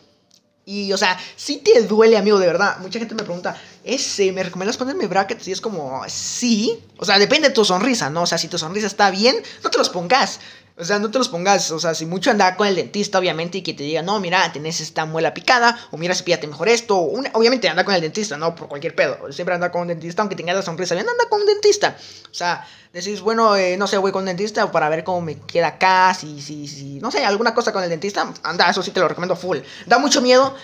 Y, 0.65 0.93
o 0.93 0.97
sea, 0.97 1.17
si 1.36 1.58
te 1.58 1.82
duele, 1.82 2.17
amigo, 2.17 2.38
de 2.38 2.45
verdad. 2.45 2.77
Mucha 2.79 2.99
gente 2.99 3.15
me 3.15 3.23
pregunta, 3.23 3.60
¿ese, 3.84 4.32
¿me 4.32 4.43
recomiendas 4.43 4.77
ponerme 4.77 5.08
brackets? 5.08 5.47
Y 5.47 5.51
es 5.51 5.62
como, 5.62 6.03
sí. 6.08 6.79
O 6.97 7.05
sea, 7.05 7.17
depende 7.17 7.49
de 7.49 7.55
tu 7.55 7.65
sonrisa, 7.65 8.12
¿no? 8.12 8.23
O 8.23 8.27
sea, 8.27 8.38
si 8.38 8.47
tu 8.47 8.60
sonrisa 8.60 8.86
está 8.86 9.10
bien, 9.10 9.36
no 9.63 9.71
te 9.71 9.79
los 9.79 9.89
pongas. 9.89 10.39
O 10.80 10.86
sea, 10.86 10.98
no 10.98 11.12
te 11.12 11.18
los 11.18 11.28
pongas, 11.28 11.72
o 11.72 11.80
sea, 11.80 11.94
si 11.94 12.06
mucho 12.06 12.32
anda 12.32 12.56
con 12.56 12.65
el 12.65 12.74
dentista, 12.74 13.20
obviamente, 13.20 13.58
y 13.58 13.62
que 13.63 13.74
te 13.74 13.84
diga, 13.84 14.02
no, 14.02 14.18
mira, 14.22 14.50
tenés 14.54 14.80
esta 14.80 15.04
muela 15.06 15.34
picada, 15.34 15.78
o 15.92 15.98
mira, 15.98 16.15
cepillate 16.15 16.48
mejor 16.48 16.70
esto, 16.70 16.98
obviamente 16.98 17.68
anda 17.68 17.84
con 17.84 17.94
el 17.94 18.00
dentista, 18.00 18.38
no 18.38 18.56
por 18.56 18.70
cualquier 18.70 18.96
pedo, 18.96 19.30
siempre 19.34 19.56
anda 19.56 19.72
con 19.72 19.82
un 19.82 19.89
dentista, 19.89 20.22
aunque 20.22 20.38
tengas 20.38 20.56
la 20.56 20.62
sonrisa 20.62 20.96
bien, 20.96 21.10
anda 21.10 21.26
con 21.28 21.42
un 21.42 21.48
dentista. 21.48 21.98
O 22.32 22.34
sea, 22.34 22.65
decís, 22.94 23.20
bueno, 23.20 23.58
eh, 23.58 23.76
no 23.76 23.88
sé, 23.88 23.98
voy 23.98 24.13
con 24.13 24.22
un 24.22 24.28
dentista 24.28 24.72
para 24.72 24.88
ver 24.88 25.04
cómo 25.04 25.20
me 25.20 25.38
queda 25.38 25.68
acá, 25.68 26.13
si, 26.13 26.42
si, 26.42 26.65
si, 26.70 27.02
no 27.02 27.12
sé, 27.12 27.26
alguna 27.26 27.54
cosa 27.54 27.74
con 27.74 27.84
el 27.84 27.89
dentista, 27.89 28.34
anda, 28.44 28.70
eso 28.70 28.82
sí 28.82 28.92
te 28.92 29.02
lo 29.02 29.10
recomiendo 29.10 29.36
full. 29.36 29.58
Da 29.86 30.00
mucho 30.00 30.22
miedo, 30.22 30.56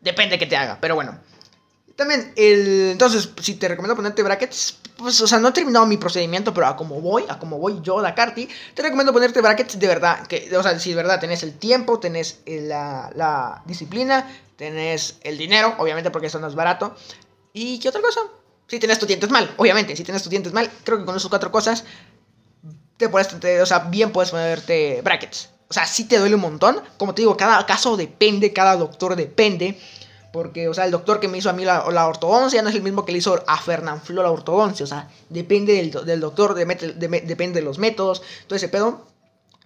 depende 0.00 0.36
de 0.36 0.38
que 0.38 0.46
te 0.46 0.56
haga, 0.56 0.78
pero 0.80 0.94
bueno. 0.94 1.18
También, 1.96 2.32
el, 2.36 2.90
entonces, 2.92 3.30
si 3.40 3.54
te 3.54 3.68
recomiendo 3.68 3.96
ponerte 3.96 4.22
brackets, 4.22 4.78
pues, 4.96 5.20
o 5.20 5.26
sea, 5.26 5.38
no 5.38 5.48
he 5.48 5.52
terminado 5.52 5.86
mi 5.86 5.96
procedimiento, 5.96 6.52
pero 6.52 6.66
a 6.66 6.76
como 6.76 7.00
voy, 7.00 7.24
a 7.28 7.38
como 7.38 7.58
voy 7.58 7.80
yo, 7.82 8.00
Dakarty, 8.02 8.48
te 8.74 8.82
recomiendo 8.82 9.14
ponerte 9.14 9.40
brackets 9.40 9.78
de 9.78 9.86
verdad, 9.86 10.26
que, 10.26 10.54
o 10.56 10.62
sea, 10.62 10.78
si 10.78 10.90
de 10.90 10.96
verdad 10.96 11.20
tenés 11.20 11.42
el 11.42 11.54
tiempo, 11.58 11.98
tenés 11.98 12.40
la, 12.46 13.10
la 13.14 13.62
disciplina, 13.64 14.30
tenés 14.56 15.16
el 15.22 15.38
dinero, 15.38 15.74
obviamente 15.78 16.10
porque 16.10 16.26
eso 16.26 16.38
no 16.38 16.48
es 16.48 16.54
barato, 16.54 16.94
y 17.54 17.78
¿qué 17.78 17.88
otra 17.88 18.02
cosa? 18.02 18.20
Si 18.68 18.78
tenés 18.78 18.98
tus 18.98 19.08
dientes 19.08 19.30
mal, 19.30 19.52
obviamente, 19.56 19.96
si 19.96 20.04
tenés 20.04 20.22
tus 20.22 20.30
dientes 20.30 20.52
mal, 20.52 20.70
creo 20.84 20.98
que 20.98 21.04
con 21.06 21.16
esas 21.16 21.30
cuatro 21.30 21.50
cosas, 21.50 21.84
te 22.96 23.08
puedes, 23.08 23.32
o 23.32 23.66
sea, 23.66 23.80
bien 23.80 24.12
puedes 24.12 24.30
ponerte 24.30 25.00
brackets. 25.02 25.50
O 25.68 25.74
sea, 25.74 25.86
sí 25.86 26.04
te 26.04 26.18
duele 26.18 26.36
un 26.36 26.40
montón, 26.40 26.80
como 26.96 27.14
te 27.14 27.22
digo, 27.22 27.36
cada 27.36 27.64
caso 27.66 27.96
depende, 27.96 28.52
cada 28.52 28.76
doctor 28.76 29.16
depende, 29.16 29.78
porque, 30.36 30.68
o 30.68 30.74
sea, 30.74 30.84
el 30.84 30.90
doctor 30.90 31.18
que 31.18 31.28
me 31.28 31.38
hizo 31.38 31.48
a 31.48 31.54
mí 31.54 31.64
la, 31.64 32.06
ortodoncia 32.06 32.60
no 32.60 32.68
es 32.68 32.74
el 32.74 32.82
mismo 32.82 33.06
que 33.06 33.12
le 33.12 33.16
hizo 33.16 33.42
a 33.46 33.56
Fernán 33.56 34.02
Flo 34.02 34.22
la 34.22 34.30
ortodoncia. 34.30 34.84
O 34.84 34.86
sea, 34.86 35.08
depende 35.30 35.72
del, 35.72 36.20
doctor, 36.20 36.54
depende 36.54 37.60
de 37.60 37.62
los 37.62 37.78
métodos, 37.78 38.20
todo 38.46 38.54
ese 38.54 38.68
pedo. 38.68 39.06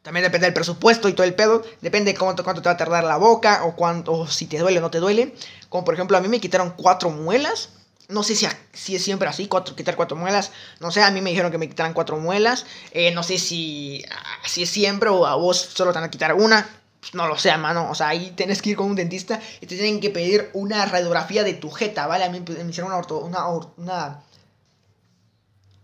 También 0.02 0.22
depende 0.22 0.46
del 0.46 0.54
presupuesto 0.54 1.08
y 1.08 1.12
todo 1.14 1.26
el 1.26 1.34
pedo. 1.34 1.64
Depende 1.80 2.12
de 2.12 2.18
cuánto, 2.20 2.44
te 2.44 2.68
va 2.68 2.70
a 2.70 2.76
tardar 2.76 3.02
la 3.02 3.16
boca 3.16 3.64
o, 3.64 3.74
cuánto, 3.74 4.28
si 4.28 4.46
te 4.46 4.58
duele 4.58 4.78
o 4.78 4.80
no 4.80 4.92
te 4.92 5.00
duele. 5.00 5.34
Como 5.68 5.84
por 5.84 5.94
ejemplo, 5.94 6.16
a 6.16 6.20
mí 6.20 6.28
me 6.28 6.38
quitaron 6.38 6.72
cuatro 6.76 7.10
muelas. 7.10 7.70
No 8.08 8.22
sé 8.22 8.36
si, 8.36 8.46
si 8.72 8.94
es 8.94 9.02
siempre 9.02 9.28
así, 9.28 9.48
cuatro, 9.48 9.74
quitar 9.74 9.96
cuatro 9.96 10.16
muelas. 10.16 10.52
No 10.78 10.92
sé, 10.92 11.02
a 11.02 11.10
mí 11.10 11.20
me 11.20 11.30
dijeron 11.30 11.50
que 11.50 11.58
me 11.58 11.68
quitaran 11.68 11.94
cuatro 11.94 12.16
muelas. 12.18 12.64
Eh, 12.92 13.10
no 13.10 13.24
sé 13.24 13.38
si, 13.38 14.04
si 14.46 14.62
es 14.62 14.70
siempre 14.70 15.08
o 15.08 15.26
a 15.26 15.34
vos 15.34 15.58
solo 15.74 15.90
te 15.90 15.98
van 15.98 16.04
a 16.04 16.12
quitar 16.12 16.32
una. 16.34 16.79
Pues, 17.00 17.14
no 17.14 17.26
lo 17.26 17.38
sé, 17.38 17.56
mano. 17.56 17.90
O 17.90 17.94
sea, 17.94 18.08
ahí 18.08 18.32
tienes 18.36 18.60
que 18.62 18.70
ir 18.70 18.76
con 18.76 18.88
un 18.88 18.96
dentista 18.96 19.40
y 19.60 19.66
te 19.66 19.74
tienen 19.76 20.00
que 20.00 20.10
pedir 20.10 20.50
una 20.52 20.84
radiografía 20.86 21.44
de 21.44 21.54
tu 21.54 21.70
jeta, 21.70 22.06
¿vale? 22.06 22.24
A 22.24 22.30
mí 22.30 22.40
me 22.40 22.70
hicieron 22.70 22.92
una, 22.92 23.48
una, 23.48 24.22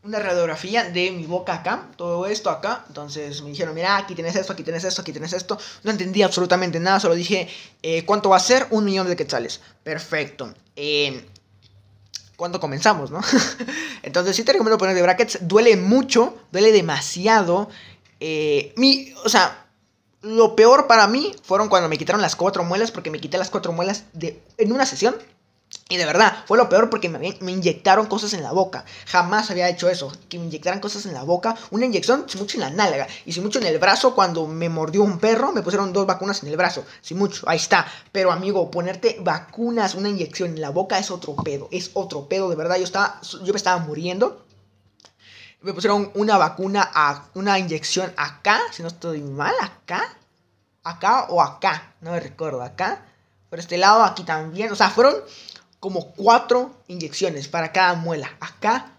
una, 0.03 0.19
radiografía 0.21 0.85
de 0.85 1.11
mi 1.11 1.27
boca 1.27 1.55
acá, 1.55 1.89
todo 1.97 2.27
esto 2.27 2.51
acá. 2.51 2.85
Entonces 2.89 3.43
me 3.43 3.51
dijeron, 3.51 3.75
mira, 3.75 3.97
aquí 3.97 4.15
tienes 4.15 4.37
esto, 4.37 4.53
aquí 4.53 4.63
tienes 4.63 4.85
esto, 4.85 5.01
aquí 5.03 5.13
tienes 5.13 5.33
esto. 5.33 5.59
No 5.83 5.91
entendí 5.91 6.23
absolutamente 6.23 6.79
nada, 6.79 7.01
solo 7.01 7.15
dije, 7.15 7.49
eh, 7.83 8.05
¿cuánto 8.05 8.31
va 8.31 8.37
a 8.37 8.41
ser? 8.41 8.67
Un 8.71 8.85
millón 8.85 9.09
de 9.09 9.17
quetzales. 9.17 9.61
Perfecto. 9.83 10.53
Eh, 10.77 11.27
¿Cuándo 12.37 12.61
comenzamos, 12.61 13.11
no? 13.11 13.21
Entonces 14.03 14.37
sí 14.37 14.45
te 14.45 14.53
recomiendo 14.53 14.77
poner 14.77 14.95
de 14.95 15.01
brackets. 15.01 15.39
Duele 15.41 15.79
mucho, 15.79 16.37
duele 16.53 16.71
demasiado. 16.71 17.71
Eh, 18.21 18.75
mi, 18.77 19.15
o 19.25 19.29
sea, 19.31 19.66
lo 20.27 20.57
peor 20.57 20.89
para 20.89 21.07
mí 21.07 21.35
fueron 21.43 21.69
cuando 21.69 21.89
me 21.89 21.99
quitaron 21.99 22.21
las 22.21 22.35
cuatro 22.35 22.65
muelas, 22.65 22.91
porque 22.91 23.11
me 23.11 23.21
quité 23.21 23.39
las 23.39 23.51
cuatro 23.51 23.73
muelas 23.73 24.05
de, 24.13 24.43
en 24.59 24.73
una 24.73 24.85
sesión. 24.85 25.15
Y 25.89 25.97
de 25.97 26.07
verdad, 26.07 26.45
fue 26.47 26.59
lo 26.59 26.69
peor 26.69 26.91
porque 26.91 27.09
me, 27.09 27.37
me, 27.41 27.53
inyectaron 27.53 28.07
cosas 28.07 28.33
en 28.33 28.43
la 28.43 28.53
boca. 28.53 28.85
Jamás 29.07 29.51
había 29.51 29.69
hecho 29.69 29.89
eso. 29.89 30.13
Que 30.29 30.39
me 30.39 30.47
inyectaran 30.47 30.81
cosas 30.81 31.07
en 31.07 31.15
la 31.15 31.23
boca. 31.23 31.57
Una 31.71 31.87
inyección, 31.87 32.25
si 32.29 32.39
mucho 32.39 32.57
en 32.57 32.63
la 32.63 32.71
nalga. 32.71 33.07
Y 33.25 33.33
si 33.33 33.41
mucho 33.41 33.61
en 33.61 33.67
el 33.67 33.79
brazo, 33.79 34.15
cuando 34.15 34.47
me 34.47 34.69
mordió 34.69 35.03
un 35.03 35.19
perro, 35.19 35.53
me 35.53 35.63
pusieron 35.63 35.93
dos 35.93 36.07
vacunas 36.07 36.43
en 36.43 36.49
el 36.49 36.57
brazo. 36.57 36.85
Si 37.03 37.15
mucho, 37.15 37.49
ahí 37.49 37.59
está. 37.59 37.87
Pero 38.11 38.33
amigo, 38.33 38.71
ponerte 38.71 39.19
vacunas, 39.21 39.95
una 39.95 40.09
inyección 40.09 40.51
en 40.51 40.61
la 40.61 40.71
boca 40.71 40.99
es 40.99 41.11
otro 41.11 41.35
pedo. 41.37 41.69
Es 41.71 41.91
otro 41.95 42.29
pedo, 42.29 42.49
de 42.49 42.57
verdad. 42.57 42.77
Yo, 42.77 42.85
estaba, 42.85 43.21
yo 43.23 43.53
me 43.53 43.57
estaba 43.57 43.79
muriendo. 43.79 44.46
Me 45.67 45.73
pusieron 45.73 46.13
una 46.15 46.39
vacuna, 46.39 46.89
a, 46.95 47.25
una 47.35 47.59
inyección 47.59 48.13
acá. 48.17 48.61
Si 48.71 48.83
no 48.83 48.89
estoy 48.89 49.21
mal, 49.21 49.53
acá. 49.61 50.17
Acá 50.85 51.27
o 51.29 51.43
acá. 51.43 51.93
No 52.01 52.13
me 52.13 52.21
recuerdo. 52.21 52.63
Acá. 52.63 53.05
Por 53.51 53.59
este 53.59 53.77
lado, 53.77 54.05
aquí 54.05 54.23
también. 54.23 54.71
O 54.71 54.77
sea, 54.77 54.91
fueron 54.91 55.17
como 55.81 56.13
cuatro 56.13 56.73
inyecciones 56.87 57.49
para 57.49 57.73
cada 57.73 57.95
muela. 57.95 58.31
Acá, 58.39 58.93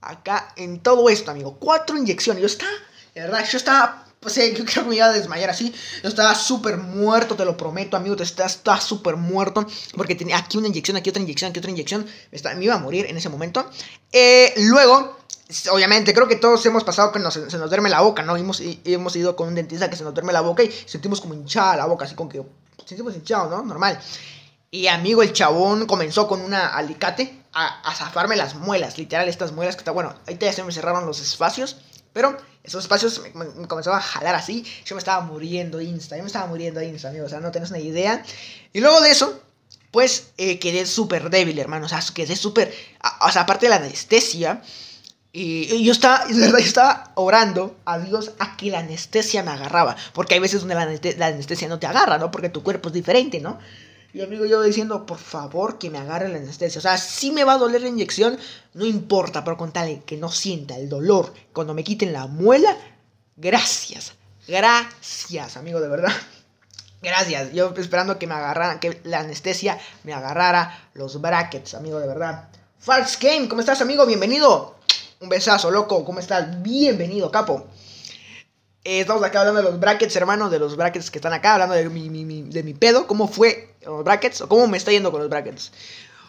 acá, 0.00 0.52
en 0.54 0.78
todo 0.78 1.08
esto, 1.08 1.32
amigo. 1.32 1.56
Cuatro 1.58 1.96
inyecciones. 1.96 2.42
Yo 2.42 2.46
estaba, 2.46 2.70
de 3.16 3.20
verdad, 3.22 3.44
yo 3.50 3.58
estaba, 3.58 4.06
pues 4.20 4.36
yo 4.36 4.64
creo 4.64 4.84
que 4.84 4.90
me 4.90 4.94
iba 4.94 5.06
a 5.06 5.12
desmayar 5.12 5.50
así. 5.50 5.74
Yo 6.04 6.10
estaba 6.10 6.36
súper 6.36 6.76
muerto, 6.76 7.34
te 7.34 7.44
lo 7.44 7.56
prometo, 7.56 7.96
amigo. 7.96 8.14
Te 8.14 8.22
estás 8.22 8.84
súper 8.84 9.16
muerto. 9.16 9.66
Porque 9.96 10.14
tenía 10.14 10.38
aquí 10.38 10.58
una 10.58 10.68
inyección, 10.68 10.96
aquí 10.96 11.10
otra 11.10 11.22
inyección, 11.22 11.50
aquí 11.50 11.58
otra 11.58 11.72
inyección. 11.72 12.06
Me, 12.30 12.64
iba 12.64 12.74
a 12.76 12.78
morir 12.78 13.06
en 13.06 13.16
ese 13.16 13.28
momento. 13.28 13.68
Eh, 14.12 14.54
luego, 14.58 15.17
obviamente, 15.70 16.12
creo 16.12 16.28
que 16.28 16.36
todos 16.36 16.64
hemos 16.66 16.84
pasado 16.84 17.10
que 17.12 17.20
se 17.30 17.58
nos 17.58 17.70
duerme 17.70 17.88
la 17.88 18.00
boca, 18.00 18.22
¿no? 18.22 18.36
Hemos, 18.36 18.62
hemos 18.84 19.16
ido 19.16 19.34
con 19.34 19.48
un 19.48 19.54
dentista 19.54 19.88
que 19.88 19.96
se 19.96 20.04
nos 20.04 20.14
duerme 20.14 20.32
la 20.32 20.42
boca 20.42 20.62
y 20.62 20.70
sentimos 20.70 21.20
como 21.20 21.34
hinchada 21.34 21.76
la 21.76 21.86
boca, 21.86 22.04
así 22.04 22.14
como 22.14 22.28
que 22.28 22.42
sentimos 22.84 23.14
hinchado, 23.14 23.48
¿no? 23.50 23.62
Normal. 23.62 23.98
Y 24.70 24.86
amigo, 24.88 25.22
el 25.22 25.32
chabón 25.32 25.86
comenzó 25.86 26.28
con 26.28 26.42
una 26.42 26.74
alicate 26.74 27.42
a, 27.54 27.94
zafarme 27.94 28.36
las 28.36 28.54
muelas, 28.54 28.98
literal, 28.98 29.28
estas 29.28 29.52
muelas 29.52 29.76
que 29.76 29.80
está, 29.80 29.90
bueno, 29.90 30.14
ahí 30.26 30.36
ya 30.38 30.52
se 30.52 30.62
me 30.62 30.72
cerraron 30.72 31.06
los 31.06 31.20
espacios, 31.20 31.78
pero 32.12 32.36
esos 32.62 32.84
espacios 32.84 33.22
me, 33.34 33.44
me, 33.46 33.66
comenzaban 33.66 34.00
a 34.00 34.02
jalar 34.02 34.34
así, 34.34 34.64
yo 34.84 34.94
me 34.94 34.98
estaba 34.98 35.22
muriendo 35.22 35.80
insta, 35.80 36.16
yo 36.16 36.22
me 36.22 36.26
estaba 36.26 36.46
muriendo 36.46 36.82
insta, 36.82 37.08
amigo, 37.08 37.24
o 37.24 37.28
sea, 37.28 37.40
no 37.40 37.50
tenés 37.50 37.70
una 37.70 37.78
idea. 37.78 38.22
Y 38.74 38.80
luego 38.80 39.00
de 39.00 39.10
eso, 39.10 39.40
pues 39.90 40.32
eh, 40.36 40.58
quedé 40.58 40.84
súper 40.84 41.30
débil, 41.30 41.58
hermano, 41.58 41.86
o 41.86 41.88
sea, 41.88 42.02
quedé 42.14 42.36
súper, 42.36 42.72
o 43.22 43.32
sea, 43.32 43.42
aparte 43.42 43.66
de 43.66 43.70
la 43.70 43.76
anestesia, 43.76 44.62
y, 45.32 45.84
yo 45.84 45.92
estaba, 45.92 46.26
de 46.28 46.40
verdad, 46.40 46.58
yo 46.58 46.64
estaba 46.64 47.12
orando 47.14 47.76
a 47.84 47.98
Dios 47.98 48.32
a 48.38 48.56
que 48.56 48.70
la 48.70 48.80
anestesia 48.80 49.42
me 49.42 49.50
agarraba, 49.50 49.96
porque 50.12 50.34
hay 50.34 50.40
veces 50.40 50.60
donde 50.60 50.74
la, 50.74 51.26
anestesia 51.26 51.68
no 51.68 51.78
te 51.78 51.86
agarra, 51.86 52.18
¿no? 52.18 52.30
Porque 52.30 52.48
tu 52.48 52.62
cuerpo 52.62 52.88
es 52.88 52.94
diferente, 52.94 53.40
¿no? 53.40 53.58
Y 54.14 54.22
amigo, 54.22 54.46
yo 54.46 54.62
diciendo, 54.62 55.04
por 55.04 55.18
favor, 55.18 55.78
que 55.78 55.90
me 55.90 55.98
agarre 55.98 56.30
la 56.30 56.38
anestesia. 56.38 56.78
O 56.78 56.82
sea, 56.82 56.96
si 56.96 57.30
me 57.30 57.44
va 57.44 57.54
a 57.54 57.58
doler 57.58 57.82
la 57.82 57.88
inyección, 57.88 58.38
no 58.72 58.86
importa, 58.86 59.44
pero 59.44 59.58
con 59.58 59.70
tal 59.70 60.02
que 60.04 60.16
no 60.16 60.30
sienta 60.30 60.76
el 60.76 60.88
dolor 60.88 61.34
cuando 61.52 61.74
me 61.74 61.84
quiten 61.84 62.14
la 62.14 62.26
muela, 62.26 62.74
gracias. 63.36 64.14
Gracias, 64.46 65.58
amigo, 65.58 65.78
de 65.80 65.88
verdad. 65.88 66.12
Gracias. 67.02 67.52
Yo 67.52 67.72
esperando 67.76 68.18
que 68.18 68.26
me 68.26 68.34
agarraran, 68.34 68.80
que 68.80 69.00
la 69.04 69.20
anestesia 69.20 69.78
me 70.02 70.12
agarrara 70.12 70.88
los 70.94 71.20
brackets, 71.20 71.74
amigo, 71.74 72.00
de 72.00 72.08
verdad. 72.08 72.48
False 72.78 73.18
Game, 73.20 73.48
¿cómo 73.48 73.60
estás, 73.60 73.80
amigo? 73.82 74.04
Bienvenido. 74.04 74.77
Un 75.20 75.28
besazo, 75.28 75.70
loco. 75.70 76.04
¿Cómo 76.04 76.20
estás? 76.20 76.62
Bienvenido, 76.62 77.30
capo. 77.32 77.66
Eh, 78.84 79.00
estamos 79.00 79.22
acá 79.24 79.40
hablando 79.40 79.62
de 79.62 79.70
los 79.70 79.80
brackets, 79.80 80.14
hermano, 80.14 80.48
de 80.48 80.60
los 80.60 80.76
brackets 80.76 81.10
que 81.10 81.18
están 81.18 81.32
acá, 81.32 81.54
hablando 81.54 81.74
de 81.74 81.88
mi, 81.88 82.42
de 82.42 82.62
mi 82.62 82.72
pedo, 82.72 83.08
cómo 83.08 83.26
fue 83.26 83.74
los 83.84 84.04
brackets, 84.04 84.42
o 84.42 84.48
cómo 84.48 84.68
me 84.68 84.76
está 84.76 84.92
yendo 84.92 85.10
con 85.10 85.20
los 85.20 85.28
brackets. 85.28 85.72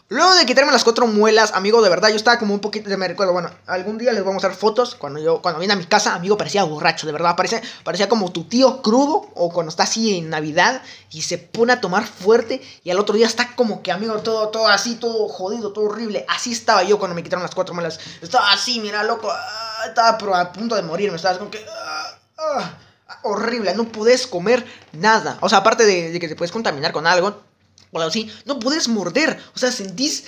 Luego 0.09 0.33
de 0.33 0.45
quitarme 0.47 0.71
las 0.71 0.83
cuatro 0.83 1.05
muelas, 1.05 1.51
amigo, 1.53 1.83
de 1.83 1.89
verdad, 1.89 2.09
yo 2.09 2.15
estaba 2.15 2.39
como 2.39 2.55
un 2.55 2.59
poquito, 2.59 2.89
me 2.97 3.07
recuerdo, 3.07 3.31
bueno, 3.31 3.51
algún 3.67 3.99
día 3.99 4.11
les 4.11 4.23
voy 4.23 4.31
a 4.31 4.33
mostrar 4.33 4.55
fotos, 4.55 4.95
cuando 4.95 5.19
yo, 5.19 5.39
cuando 5.41 5.59
vine 5.59 5.73
a 5.73 5.75
mi 5.75 5.85
casa, 5.85 6.15
amigo, 6.15 6.35
parecía 6.35 6.63
borracho, 6.63 7.05
de 7.05 7.13
verdad, 7.13 7.35
parecía, 7.35 7.61
parecía 7.83 8.09
como 8.09 8.31
tu 8.31 8.45
tío 8.45 8.81
crudo, 8.81 9.29
o 9.35 9.51
cuando 9.51 9.69
está 9.69 9.83
así 9.83 10.17
en 10.17 10.31
Navidad, 10.31 10.81
y 11.11 11.21
se 11.21 11.37
pone 11.37 11.73
a 11.73 11.79
tomar 11.79 12.07
fuerte, 12.07 12.59
y 12.83 12.89
al 12.89 12.97
otro 12.97 13.15
día 13.15 13.27
está 13.27 13.55
como 13.55 13.83
que, 13.83 13.91
amigo, 13.91 14.15
todo, 14.17 14.49
todo 14.49 14.67
así, 14.67 14.95
todo 14.95 15.29
jodido, 15.29 15.73
todo 15.73 15.85
horrible, 15.85 16.25
así 16.27 16.51
estaba 16.51 16.81
yo 16.81 16.97
cuando 16.97 17.13
me 17.13 17.21
quitaron 17.21 17.43
las 17.43 17.53
cuatro 17.53 17.75
muelas, 17.75 17.99
estaba 18.19 18.51
así, 18.51 18.79
mira, 18.79 19.03
loco, 19.03 19.29
ah, 19.31 19.83
estaba 19.87 20.39
a 20.39 20.51
punto 20.51 20.75
de 20.75 20.81
morir, 20.81 21.11
me 21.11 21.17
estaba 21.17 21.37
como 21.37 21.51
que... 21.51 21.63
Ah, 21.69 21.99
Ah, 23.09 23.19
horrible, 23.23 23.73
no 23.73 23.85
puedes 23.85 24.27
comer 24.27 24.65
nada. 24.93 25.37
O 25.41 25.49
sea, 25.49 25.59
aparte 25.59 25.85
de, 25.85 26.17
que 26.19 26.27
te 26.27 26.35
puedes 26.35 26.51
contaminar 26.51 26.91
con 26.93 27.07
algo 27.07 27.41
o 27.91 27.97
algo 27.97 28.09
así, 28.09 28.29
no 28.45 28.59
puedes 28.59 28.87
morder. 28.87 29.39
O 29.55 29.59
sea, 29.59 29.71
sentís, 29.71 30.25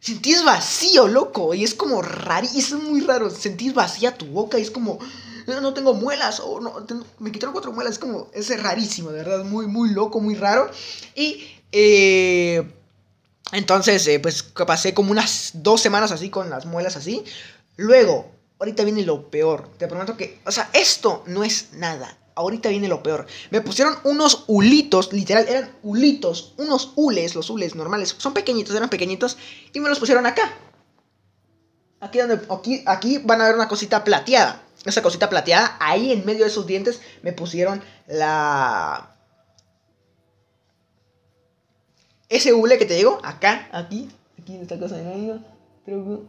sentís 0.00 0.44
vacío, 0.44 1.08
loco. 1.08 1.54
Y 1.54 1.64
es 1.64 1.74
como 1.74 2.02
raro, 2.02 2.46
es 2.54 2.72
muy 2.72 3.00
raro. 3.00 3.30
Sentís 3.30 3.74
vacía 3.74 4.16
tu 4.16 4.26
boca 4.26 4.58
y 4.58 4.62
es 4.62 4.70
como, 4.70 4.98
no 5.46 5.74
tengo 5.74 5.94
muelas 5.94 6.40
o 6.40 6.60
no, 6.60 6.74
me 7.18 7.32
quitaron 7.32 7.52
cuatro 7.52 7.72
muelas. 7.72 7.94
Es 7.94 7.98
como, 7.98 8.28
es 8.32 8.62
rarísimo, 8.62 9.10
de 9.10 9.18
verdad, 9.18 9.44
muy, 9.44 9.66
muy 9.66 9.90
loco, 9.90 10.20
muy 10.20 10.34
raro. 10.34 10.70
Y, 11.14 11.44
eh, 11.72 12.62
Entonces, 13.52 14.06
eh, 14.08 14.18
pues 14.20 14.42
pasé 14.42 14.94
como 14.94 15.10
unas 15.12 15.52
dos 15.54 15.80
semanas 15.80 16.10
así 16.12 16.30
con 16.30 16.50
las 16.50 16.66
muelas 16.66 16.96
así. 16.96 17.24
Luego, 17.76 18.30
ahorita 18.58 18.84
viene 18.84 19.02
lo 19.04 19.30
peor. 19.30 19.68
Te 19.78 19.86
prometo 19.88 20.16
que, 20.16 20.40
o 20.46 20.50
sea, 20.50 20.70
esto 20.72 21.22
no 21.26 21.44
es 21.44 21.72
nada. 21.72 22.18
Ahorita 22.34 22.68
viene 22.68 22.88
lo 22.88 23.02
peor. 23.02 23.26
Me 23.50 23.60
pusieron 23.60 23.96
unos 24.04 24.44
hulitos, 24.48 25.12
literal, 25.12 25.46
eran 25.48 25.70
hulitos, 25.82 26.54
unos 26.56 26.92
hules, 26.96 27.34
los 27.34 27.48
hules 27.48 27.74
normales. 27.74 28.14
Son 28.18 28.34
pequeñitos, 28.34 28.74
eran 28.74 28.90
pequeñitos. 28.90 29.36
Y 29.72 29.80
me 29.80 29.88
los 29.88 30.00
pusieron 30.00 30.26
acá. 30.26 30.52
Aquí, 32.00 32.18
donde, 32.18 32.40
aquí, 32.50 32.82
aquí 32.86 33.18
van 33.18 33.40
a 33.40 33.46
ver 33.46 33.54
una 33.54 33.68
cosita 33.68 34.02
plateada. 34.02 34.62
Esa 34.84 35.02
cosita 35.02 35.30
plateada, 35.30 35.76
ahí 35.80 36.12
en 36.12 36.26
medio 36.26 36.44
de 36.44 36.50
esos 36.50 36.66
dientes 36.66 37.00
me 37.22 37.32
pusieron 37.32 37.82
la... 38.06 39.16
Ese 42.28 42.52
hule 42.52 42.78
que 42.78 42.84
te 42.84 42.94
digo, 42.94 43.20
acá, 43.22 43.68
aquí, 43.72 44.10
aquí 44.38 44.56
en 44.56 44.62
esta 44.62 44.78
cosa 44.78 44.96
de 44.96 45.04
medio. 45.04 45.40
Creo 45.84 46.28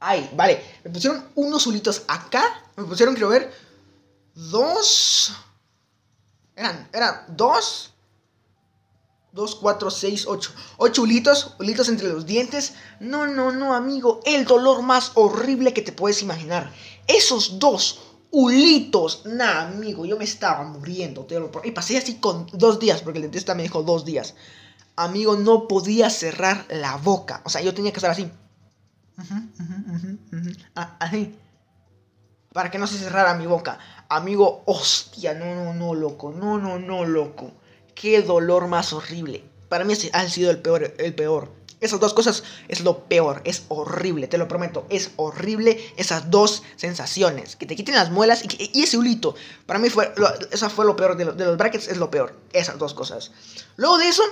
Ay, 0.00 0.30
vale. 0.34 0.62
Me 0.82 0.90
pusieron 0.90 1.24
unos 1.34 1.66
hulitos 1.66 2.04
acá. 2.08 2.42
Me 2.76 2.84
pusieron, 2.84 3.14
quiero 3.14 3.28
ver, 3.28 3.52
dos. 4.48 5.32
Eran, 6.56 6.88
eran 6.92 7.24
dos. 7.28 7.92
Dos, 9.32 9.54
cuatro, 9.54 9.90
seis, 9.90 10.26
ocho. 10.26 10.52
Ocho 10.76 11.02
hulitos, 11.02 11.54
hulitos 11.60 11.88
entre 11.88 12.08
los 12.08 12.26
dientes. 12.26 12.74
No, 12.98 13.26
no, 13.26 13.52
no, 13.52 13.74
amigo. 13.74 14.20
El 14.24 14.44
dolor 14.44 14.82
más 14.82 15.12
horrible 15.14 15.72
que 15.72 15.82
te 15.82 15.92
puedes 15.92 16.22
imaginar. 16.22 16.72
Esos 17.06 17.58
dos 17.58 18.00
hulitos. 18.32 19.22
Nah, 19.26 19.68
amigo, 19.68 20.04
yo 20.04 20.16
me 20.16 20.24
estaba 20.24 20.64
muriendo. 20.64 21.26
Y 21.64 21.70
pasé 21.70 21.98
así 21.98 22.16
con 22.16 22.46
dos 22.52 22.80
días, 22.80 23.02
porque 23.02 23.18
el 23.18 23.22
dentista 23.22 23.54
me 23.54 23.62
dijo 23.62 23.82
dos 23.82 24.04
días. 24.04 24.34
Amigo, 24.96 25.36
no 25.36 25.68
podía 25.68 26.10
cerrar 26.10 26.66
la 26.68 26.96
boca. 26.96 27.40
O 27.44 27.50
sea, 27.50 27.60
yo 27.62 27.72
tenía 27.72 27.92
que 27.92 27.98
estar 27.98 28.10
así. 28.10 28.30
Ah, 30.74 30.98
Para 32.52 32.70
que 32.70 32.78
no 32.78 32.86
se 32.86 32.98
cerrara 32.98 33.34
mi 33.34 33.46
boca. 33.46 33.78
Amigo, 34.10 34.64
hostia, 34.66 35.34
no, 35.34 35.54
no, 35.54 35.72
no, 35.72 35.94
loco. 35.94 36.32
No, 36.32 36.58
no, 36.58 36.80
no, 36.80 37.04
loco. 37.04 37.52
Qué 37.94 38.20
dolor 38.22 38.66
más 38.66 38.92
horrible. 38.92 39.44
Para 39.68 39.84
mí 39.84 39.94
ha 40.12 40.28
sido 40.28 40.50
el 40.50 40.58
peor, 40.58 40.92
el 40.98 41.14
peor. 41.14 41.48
Esas 41.80 42.00
dos 42.00 42.12
cosas 42.12 42.42
es 42.66 42.80
lo 42.80 43.04
peor, 43.04 43.40
es 43.44 43.62
horrible, 43.68 44.26
te 44.26 44.36
lo 44.36 44.48
prometo, 44.48 44.84
es 44.90 45.12
horrible 45.16 45.80
esas 45.96 46.30
dos 46.30 46.62
sensaciones, 46.76 47.56
que 47.56 47.64
te 47.64 47.74
quiten 47.74 47.94
las 47.94 48.10
muelas 48.10 48.42
y, 48.44 48.82
ese 48.82 48.98
hulito. 48.98 49.34
Para 49.64 49.78
mí 49.78 49.88
fue, 49.88 50.12
eso 50.50 50.68
fue 50.68 50.84
lo 50.84 50.96
peor, 50.96 51.16
de, 51.16 51.24
de, 51.24 51.44
los 51.46 51.56
brackets 51.56 51.88
es 51.88 51.96
lo 51.96 52.10
peor, 52.10 52.34
esas 52.52 52.78
dos 52.78 52.92
cosas. 52.92 53.30
Luego 53.76 53.96
de 53.96 54.08
eso, 54.08 54.24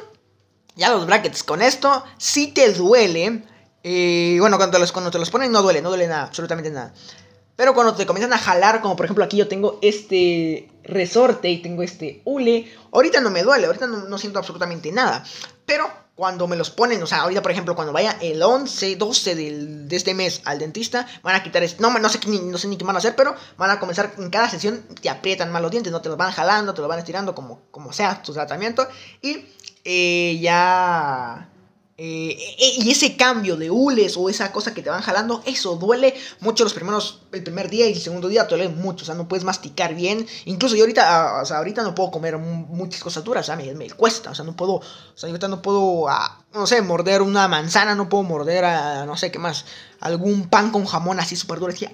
ya 0.76 0.90
los 0.90 1.06
brackets, 1.06 1.42
con 1.42 1.62
esto, 1.62 2.04
si 2.18 2.48
te 2.48 2.70
duele, 2.74 3.44
y 3.82 4.38
bueno, 4.40 4.58
cuando 4.58 4.78
los, 4.78 4.92
cuando 4.92 5.10
te 5.10 5.18
los 5.18 5.30
ponen 5.30 5.50
no 5.50 5.62
duele, 5.62 5.80
no 5.80 5.88
duele 5.88 6.06
nada, 6.06 6.24
absolutamente 6.24 6.70
nada. 6.70 6.92
Pero 7.58 7.74
cuando 7.74 7.92
te 7.96 8.06
comienzan 8.06 8.32
a 8.32 8.38
jalar, 8.38 8.80
como 8.80 8.94
por 8.94 9.04
ejemplo 9.04 9.24
aquí 9.24 9.36
yo 9.36 9.48
tengo 9.48 9.80
este 9.82 10.70
resorte 10.84 11.50
y 11.50 11.60
tengo 11.60 11.82
este 11.82 12.22
hule, 12.24 12.72
ahorita 12.92 13.20
no 13.20 13.30
me 13.30 13.42
duele, 13.42 13.66
ahorita 13.66 13.88
no, 13.88 14.16
siento 14.16 14.38
absolutamente 14.38 14.92
nada. 14.92 15.24
Pero 15.66 15.90
cuando 16.14 16.46
me 16.46 16.54
los 16.54 16.70
ponen, 16.70 17.02
o 17.02 17.06
sea, 17.08 17.22
ahorita 17.22 17.42
por 17.42 17.50
ejemplo 17.50 17.74
cuando 17.74 17.92
vaya 17.92 18.16
el 18.20 18.40
11, 18.40 18.94
12 18.94 19.34
del, 19.34 19.88
de 19.88 19.96
este 19.96 20.14
mes 20.14 20.40
al 20.44 20.60
dentista, 20.60 21.08
van 21.24 21.34
a 21.34 21.42
quitar, 21.42 21.64
no, 21.80 21.90
no, 21.98 22.08
sé, 22.08 22.20
no 22.28 22.58
sé 22.58 22.68
ni 22.68 22.76
qué 22.76 22.84
van 22.84 22.94
a 22.94 23.00
hacer, 23.00 23.16
pero 23.16 23.34
van 23.56 23.70
a 23.70 23.80
comenzar 23.80 24.14
en 24.18 24.30
cada 24.30 24.48
sesión, 24.48 24.84
te 25.02 25.10
aprietan 25.10 25.50
más 25.50 25.60
los 25.60 25.72
dientes, 25.72 25.92
no 25.92 26.00
te 26.00 26.10
los 26.10 26.16
van 26.16 26.30
jalando, 26.30 26.74
te 26.74 26.80
los 26.80 26.88
van 26.88 27.00
estirando 27.00 27.34
como, 27.34 27.62
como 27.72 27.92
sea 27.92 28.22
tu 28.22 28.32
tratamiento. 28.32 28.86
Y 29.20 29.46
eh, 29.84 30.38
ya 30.40 31.50
Eh, 32.00 32.38
e, 32.60 32.84
y 32.84 32.92
ese 32.92 33.16
cambio 33.16 33.56
de 33.56 33.72
hules 33.72 34.16
o 34.16 34.30
esa 34.30 34.52
cosa 34.52 34.72
que 34.72 34.82
te 34.82 34.88
van 34.88 35.02
jalando, 35.02 35.42
eso 35.46 35.74
duele 35.74 36.14
mucho 36.38 36.62
los 36.62 36.72
primeros, 36.72 37.22
el 37.32 37.42
primer 37.42 37.68
día 37.68 37.88
y 37.88 37.92
el 37.94 38.00
segundo 38.00 38.28
día 38.28 38.44
duele 38.44 38.68
mucho, 38.68 39.02
o 39.02 39.06
sea, 39.06 39.16
no 39.16 39.26
puedes 39.26 39.42
masticar 39.42 39.96
bien. 39.96 40.24
Incluso 40.44 40.76
yo 40.76 40.84
ahorita, 40.84 41.38
ah, 41.38 41.42
o 41.42 41.44
sea, 41.44 41.58
ahorita 41.58 41.82
no 41.82 41.96
puedo 41.96 42.12
comer 42.12 42.38
muchas 42.38 43.02
cosas 43.02 43.24
duras, 43.24 43.42
o 43.42 43.46
sea, 43.46 43.56
me, 43.56 43.74
me, 43.74 43.90
cuesta, 43.90 44.30
o 44.30 44.34
sea, 44.36 44.44
no 44.44 44.54
puedo, 44.54 44.74
o 44.74 44.82
sea, 45.16 45.28
ahorita 45.28 45.48
no 45.48 45.60
puedo, 45.60 46.08
ah, 46.08 46.44
no 46.54 46.68
sé, 46.68 46.82
morder 46.82 47.20
una 47.20 47.48
manzana, 47.48 47.96
no 47.96 48.08
puedo 48.08 48.22
morder, 48.22 48.64
no 49.04 49.16
sé 49.16 49.32
qué 49.32 49.40
más, 49.40 49.64
algún 49.98 50.48
pan 50.48 50.70
con 50.70 50.84
jamón 50.84 51.18
así 51.18 51.34
súper 51.34 51.58
duro, 51.58 51.72
así, 51.72 51.88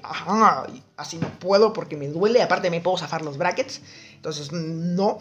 así 0.98 1.16
no 1.16 1.30
puedo 1.38 1.72
porque 1.72 1.96
me 1.96 2.08
duele, 2.08 2.42
aparte 2.42 2.68
me 2.68 2.82
puedo 2.82 2.98
zafar 2.98 3.22
los 3.22 3.38
brackets, 3.38 3.80
entonces 4.16 4.52
no. 4.52 5.18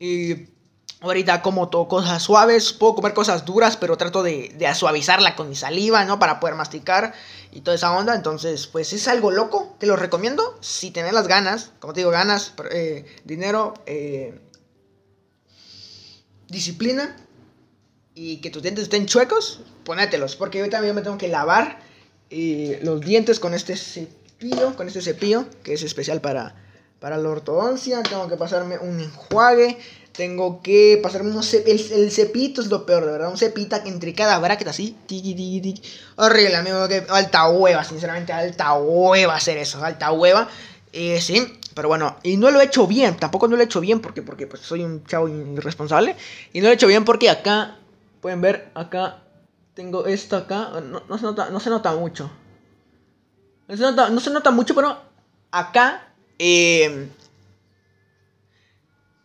Y 0.00 0.53
Ahorita 1.04 1.42
como 1.42 1.68
todo 1.68 1.86
cosas 1.86 2.22
suaves, 2.22 2.72
puedo 2.72 2.94
comer 2.94 3.12
cosas 3.12 3.44
duras, 3.44 3.76
pero 3.76 3.98
trato 3.98 4.22
de, 4.22 4.56
suavizarla 4.74 5.36
con 5.36 5.50
mi 5.50 5.54
saliva, 5.54 6.02
¿no? 6.06 6.18
Para 6.18 6.40
poder 6.40 6.54
masticar 6.54 7.12
y 7.52 7.60
toda 7.60 7.74
esa 7.74 7.92
onda. 7.92 8.14
Entonces, 8.14 8.66
pues 8.66 8.92
es 8.94 9.06
algo 9.06 9.30
loco, 9.30 9.76
te 9.78 9.86
lo 9.86 9.96
recomiendo. 9.96 10.56
Si 10.62 10.90
tenés 10.90 11.12
las 11.12 11.28
ganas, 11.28 11.72
como 11.78 11.92
te 11.92 12.00
digo, 12.00 12.10
ganas, 12.10 12.54
eh, 12.70 13.04
dinero, 13.24 13.74
eh, 13.84 14.40
disciplina 16.48 17.14
y 18.14 18.38
que 18.38 18.48
tus 18.48 18.62
dientes 18.62 18.84
estén 18.84 19.04
chuecos, 19.04 19.60
ponételos. 19.84 20.36
Porque 20.36 20.58
yo 20.58 20.70
también 20.70 20.94
me 20.94 21.02
tengo 21.02 21.18
que 21.18 21.28
lavar 21.28 21.80
eh, 22.30 22.80
los 22.82 23.02
dientes 23.02 23.40
con 23.40 23.52
este 23.52 23.76
cepillo, 23.76 24.74
con 24.74 24.88
este 24.88 25.02
cepillo, 25.02 25.44
que 25.62 25.74
es 25.74 25.82
especial 25.82 26.22
para, 26.22 26.54
para 26.98 27.18
la 27.18 27.28
ortodoncia. 27.28 28.02
Tengo 28.02 28.26
que 28.26 28.36
pasarme 28.36 28.78
un 28.78 29.00
enjuague 29.00 29.76
tengo 30.16 30.62
que 30.62 31.00
pasarme 31.02 31.30
unos 31.30 31.52
el, 31.54 31.64
el 31.66 32.10
cepito 32.12 32.60
es 32.60 32.68
lo 32.68 32.86
peor, 32.86 33.04
de 33.04 33.12
verdad. 33.12 33.30
Un 33.30 33.36
cepita 33.36 33.82
entre 33.84 34.14
cada 34.14 34.38
bracket 34.38 34.68
así. 34.68 34.96
Horrible, 36.16 36.56
amigo. 36.56 36.86
Que 36.88 37.04
alta 37.08 37.48
hueva, 37.48 37.82
sinceramente. 37.82 38.32
Alta 38.32 38.74
hueva 38.74 39.34
hacer 39.34 39.58
eso. 39.58 39.84
Alta 39.84 40.12
hueva. 40.12 40.48
Eh, 40.92 41.20
sí. 41.20 41.58
Pero 41.74 41.88
bueno, 41.88 42.16
y 42.22 42.36
no 42.36 42.52
lo 42.52 42.60
he 42.60 42.64
hecho 42.64 42.86
bien. 42.86 43.16
Tampoco 43.16 43.48
no 43.48 43.56
lo 43.56 43.62
he 43.62 43.64
hecho 43.64 43.80
bien 43.80 44.00
porque, 44.00 44.22
porque 44.22 44.46
pues, 44.46 44.62
soy 44.62 44.84
un 44.84 45.04
chavo 45.04 45.28
irresponsable. 45.28 46.14
Y 46.52 46.60
no 46.60 46.66
lo 46.66 46.70
he 46.70 46.74
hecho 46.74 46.86
bien 46.86 47.04
porque 47.04 47.28
acá, 47.28 47.78
pueden 48.20 48.40
ver, 48.40 48.70
acá 48.74 49.24
tengo 49.74 50.06
esto 50.06 50.36
acá. 50.36 50.70
No, 51.08 51.18
se, 51.18 51.24
nota, 51.24 51.50
no 51.50 51.58
se 51.58 51.70
nota 51.70 51.92
mucho. 51.92 52.30
No 53.66 53.76
se 53.76 53.82
nota, 53.82 54.10
no 54.10 54.20
se 54.20 54.30
nota 54.30 54.52
mucho, 54.52 54.76
pero 54.76 54.96
acá 55.50 56.06
eh, 56.38 57.08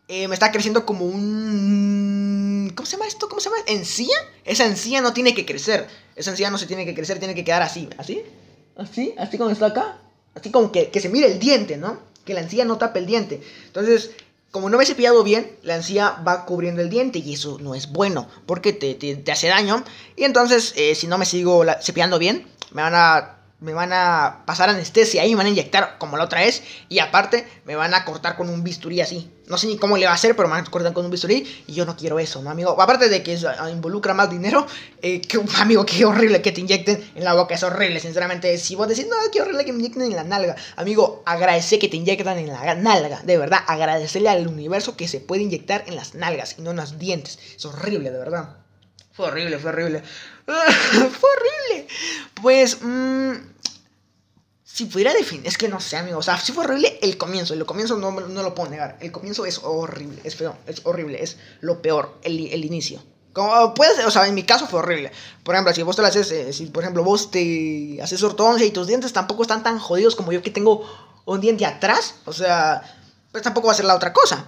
eh, 0.09 0.27
me 0.27 0.33
está 0.33 0.51
creciendo 0.51 0.87
como 0.87 1.05
un... 1.05 2.73
¿Cómo 2.75 2.87
se 2.87 2.93
llama 2.93 3.07
esto? 3.07 3.29
¿Cómo 3.29 3.39
se 3.39 3.49
llama? 3.49 3.61
¿Encía? 3.67 4.17
Esa 4.43 4.65
encía 4.65 5.01
no 5.01 5.13
tiene 5.13 5.35
que 5.35 5.45
crecer. 5.45 5.87
Esa 6.15 6.31
encía 6.31 6.49
no 6.49 6.57
se 6.57 6.65
tiene 6.65 6.83
que 6.83 6.95
crecer, 6.95 7.19
tiene 7.19 7.35
que 7.35 7.43
quedar 7.43 7.61
así. 7.61 7.87
¿Así? 7.95 8.23
¿Así? 8.75 9.13
¿Así 9.19 9.37
como 9.37 9.51
está 9.51 9.67
acá? 9.67 9.99
Así 10.33 10.49
como 10.49 10.71
que, 10.71 10.89
se 10.99 11.09
mire 11.09 11.31
el 11.31 11.37
diente, 11.37 11.77
¿no? 11.77 11.99
Que 12.25 12.33
la 12.33 12.41
encía 12.41 12.65
no 12.65 12.79
tape 12.79 12.97
el 12.97 13.05
diente. 13.05 13.39
Entonces, 13.67 14.09
como 14.49 14.71
no 14.71 14.77
me 14.77 14.83
he 14.83 14.87
cepillado 14.87 15.23
bien, 15.23 15.55
la 15.61 15.75
encía 15.75 16.23
va 16.27 16.45
cubriendo 16.47 16.81
el 16.81 16.89
diente 16.89 17.19
y 17.19 17.35
eso 17.35 17.59
no 17.61 17.75
es 17.75 17.91
bueno 17.91 18.27
porque 18.47 18.73
te, 18.73 19.31
hace 19.31 19.47
daño. 19.47 19.83
Y 20.15 20.23
entonces, 20.23 20.73
eh, 20.75 20.95
si 20.95 21.05
no 21.05 21.19
me 21.19 21.25
sigo 21.25 21.63
cepillando 21.83 22.17
bien, 22.17 22.47
me 22.71 22.81
van 22.81 22.95
a 22.95 23.38
me 23.61 23.73
van 23.73 23.91
a 23.91 24.43
pasar 24.45 24.69
anestesia 24.69 25.25
y 25.25 25.31
me 25.31 25.35
van 25.35 25.47
a 25.47 25.49
inyectar 25.49 25.97
como 25.97 26.17
la 26.17 26.23
otra 26.23 26.41
vez. 26.41 26.63
Y 26.87 26.99
aparte, 26.99 27.45
me 27.65 27.75
van 27.75 27.93
a 27.93 28.05
cortar 28.05 28.37
con 28.37 28.49
un 28.49 28.63
bisturí 28.63 29.01
así. 29.01 29.29
No 29.47 29.57
sé 29.57 29.67
ni 29.67 29.77
cómo 29.77 29.97
le 29.97 30.05
va 30.05 30.11
a 30.11 30.15
hacer, 30.15 30.35
pero 30.35 30.47
me 30.47 30.53
van 30.53 30.65
a 30.65 30.71
cortar 30.71 30.93
con 30.93 31.03
un 31.03 31.11
bisturí. 31.11 31.63
Y 31.67 31.73
yo 31.73 31.85
no 31.85 31.97
quiero 31.97 32.19
eso, 32.19 32.41
¿no, 32.41 32.49
amigo? 32.49 32.79
Aparte 32.81 33.09
de 33.09 33.21
que 33.21 33.33
eso 33.33 33.49
ah, 33.49 33.69
involucra 33.69 34.13
más 34.13 34.29
dinero, 34.29 34.65
eh, 35.01 35.21
que, 35.21 35.41
amigo, 35.57 35.85
qué 35.85 36.05
horrible 36.05 36.41
que 36.41 36.51
te 36.51 36.61
inyecten 36.61 37.11
en 37.15 37.23
la 37.23 37.33
boca. 37.33 37.55
Es 37.55 37.63
horrible, 37.63 37.99
sinceramente. 37.99 38.57
Si 38.57 38.75
vos 38.75 38.87
decís, 38.87 39.07
no, 39.07 39.15
qué 39.31 39.41
horrible 39.41 39.65
que 39.65 39.73
me 39.73 39.79
inyecten 39.79 40.03
en 40.03 40.15
la 40.15 40.23
nalga. 40.23 40.55
Amigo, 40.77 41.23
agradece 41.25 41.79
que 41.79 41.89
te 41.89 41.97
inyectan 41.97 42.37
en 42.37 42.47
la 42.47 42.75
nalga. 42.75 43.21
De 43.23 43.37
verdad, 43.37 43.59
agradecerle 43.67 44.29
al 44.29 44.47
universo 44.47 44.95
que 44.95 45.07
se 45.07 45.19
puede 45.19 45.41
inyectar 45.41 45.83
en 45.87 45.95
las 45.95 46.15
nalgas 46.15 46.55
y 46.57 46.61
no 46.61 46.71
en 46.71 46.77
los 46.77 46.97
dientes. 46.97 47.39
Es 47.57 47.65
horrible, 47.65 48.11
de 48.11 48.17
verdad. 48.17 48.68
Fue 49.19 49.27
horrible, 49.27 49.59
fue 49.59 49.71
horrible. 49.71 50.01
fue 50.47 51.29
horrible. 51.29 51.87
Pues, 52.41 52.77
mmm, 52.81 53.33
si 54.63 54.85
pudiera 54.85 55.13
definir, 55.13 55.45
es 55.45 55.57
que 55.57 55.67
no 55.67 55.81
sé, 55.81 55.97
amigo. 55.97 56.19
O 56.19 56.23
sea, 56.23 56.39
si 56.39 56.53
fue 56.53 56.63
horrible 56.63 56.97
el 57.01 57.17
comienzo. 57.17 57.53
El 57.53 57.65
comienzo 57.65 57.97
no, 57.97 58.11
no 58.11 58.43
lo 58.43 58.55
puedo 58.55 58.69
negar. 58.69 58.95
El 59.01 59.11
comienzo 59.11 59.45
es 59.45 59.59
horrible, 59.61 60.21
es 60.23 60.37
feo, 60.37 60.55
es 60.67 60.85
horrible, 60.85 61.21
es 61.21 61.35
lo 61.59 61.81
peor, 61.81 62.17
el, 62.23 62.47
el 62.47 62.63
inicio. 62.63 63.03
Como 63.33 63.73
puedes, 63.73 64.05
o 64.05 64.09
sea, 64.09 64.25
en 64.25 64.35
mi 64.35 64.43
caso 64.43 64.67
fue 64.67 64.79
horrible. 64.79 65.11
Por 65.43 65.53
ejemplo, 65.53 65.73
si 65.73 65.83
vos 65.83 65.97
te 65.97 66.01
lo 66.01 66.07
haces, 66.07 66.31
eh, 66.31 66.53
si 66.53 66.67
por 66.67 66.83
ejemplo 66.83 67.03
vos 67.03 67.29
te 67.29 67.99
haces 68.01 68.23
ortodoncia 68.23 68.65
y 68.65 68.71
tus 68.71 68.87
dientes 68.87 69.11
tampoco 69.11 69.41
están 69.41 69.63
tan 69.63 69.79
jodidos 69.79 70.15
como 70.15 70.31
yo 70.31 70.41
que 70.41 70.49
tengo 70.49 70.89
un 71.25 71.41
diente 71.41 71.65
atrás, 71.65 72.15
o 72.23 72.31
sea, 72.31 72.83
pues 73.33 73.43
tampoco 73.43 73.67
va 73.67 73.73
a 73.73 73.75
ser 73.75 73.83
la 73.83 73.95
otra 73.95 74.13
cosa. 74.13 74.47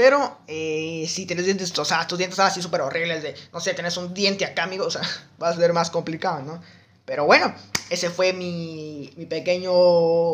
Pero 0.00 0.38
eh, 0.46 1.04
si 1.10 1.26
tienes 1.26 1.44
dientes, 1.44 1.78
o 1.78 2.06
tus 2.08 2.16
dientes 2.16 2.38
así 2.38 2.62
súper 2.62 2.80
horribles 2.80 3.22
de, 3.22 3.34
no 3.52 3.60
sé, 3.60 3.74
tenés 3.74 3.98
un 3.98 4.14
diente 4.14 4.46
acá, 4.46 4.62
amigo, 4.62 4.86
o 4.86 4.90
sea, 4.90 5.02
va 5.40 5.50
a 5.50 5.54
ser 5.54 5.74
más 5.74 5.90
complicado, 5.90 6.40
¿no? 6.40 6.62
Pero 7.04 7.26
bueno, 7.26 7.54
ese 7.90 8.08
fue 8.08 8.32
mi, 8.32 9.12
mi 9.18 9.26
pequeño 9.26 9.70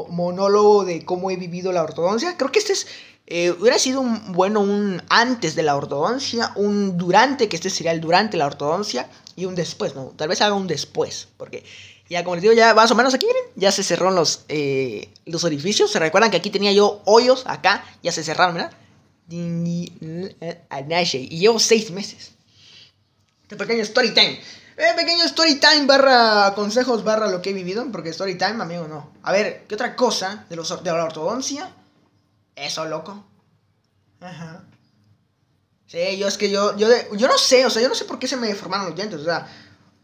monólogo 0.04 0.84
de 0.84 1.04
cómo 1.04 1.32
he 1.32 1.36
vivido 1.36 1.72
la 1.72 1.82
ortodoncia. 1.82 2.36
Creo 2.36 2.52
que 2.52 2.60
este 2.60 2.74
es, 2.74 2.86
eh, 3.26 3.50
hubiera 3.58 3.76
sido 3.80 4.02
un, 4.02 4.34
bueno 4.34 4.60
un 4.60 5.02
antes 5.08 5.56
de 5.56 5.64
la 5.64 5.74
ortodoncia, 5.74 6.52
un 6.54 6.96
durante, 6.96 7.48
que 7.48 7.56
este 7.56 7.68
sería 7.68 7.90
el 7.90 8.00
durante 8.00 8.36
la 8.36 8.46
ortodoncia, 8.46 9.08
y 9.34 9.46
un 9.46 9.56
después, 9.56 9.96
¿no? 9.96 10.12
Tal 10.16 10.28
vez 10.28 10.42
haga 10.42 10.54
un 10.54 10.68
después, 10.68 11.26
porque 11.36 11.64
ya 12.08 12.22
como 12.22 12.36
les 12.36 12.42
digo, 12.42 12.54
ya 12.54 12.72
más 12.72 12.92
o 12.92 12.94
menos 12.94 13.14
aquí, 13.14 13.26
miren, 13.26 13.42
ya 13.56 13.72
se 13.72 13.82
cerraron 13.82 14.14
los, 14.14 14.44
eh, 14.48 15.08
los 15.24 15.42
orificios. 15.42 15.90
Se 15.90 15.98
recuerdan 15.98 16.30
que 16.30 16.36
aquí 16.36 16.50
tenía 16.50 16.70
yo 16.70 17.02
hoyos, 17.04 17.42
acá, 17.48 17.84
ya 18.04 18.12
se 18.12 18.22
cerraron, 18.22 18.54
¿verdad? 18.54 18.70
Y 19.28 19.90
llevo 21.38 21.58
seis 21.58 21.90
meses. 21.90 22.32
Este 23.42 23.56
pequeño 23.56 23.82
story 23.82 24.12
time. 24.12 24.40
Eh, 24.76 24.92
pequeño 24.94 25.24
story 25.24 25.56
time 25.56 25.86
barra 25.86 26.52
consejos 26.54 27.02
barra 27.02 27.28
lo 27.28 27.42
que 27.42 27.50
he 27.50 27.52
vivido. 27.52 27.86
Porque 27.90 28.10
story 28.10 28.36
time, 28.36 28.62
amigo, 28.62 28.86
no. 28.88 29.12
A 29.22 29.32
ver, 29.32 29.64
¿qué 29.68 29.74
otra 29.74 29.96
cosa 29.96 30.46
de, 30.48 30.56
los, 30.56 30.82
de 30.82 30.90
la 30.92 31.04
ortodoncia? 31.04 31.70
Eso, 32.54 32.84
loco. 32.84 33.24
Ajá. 34.20 34.64
Sí, 35.86 36.18
yo 36.18 36.26
es 36.26 36.36
que 36.36 36.50
yo, 36.50 36.76
yo, 36.76 36.88
yo 37.12 37.28
no 37.28 37.38
sé, 37.38 37.64
o 37.64 37.70
sea, 37.70 37.80
yo 37.80 37.88
no 37.88 37.94
sé 37.94 38.04
por 38.06 38.18
qué 38.18 38.26
se 38.26 38.36
me 38.36 38.48
deformaron 38.48 38.86
los 38.86 38.96
dientes, 38.96 39.20
o 39.20 39.24
sea, 39.24 39.46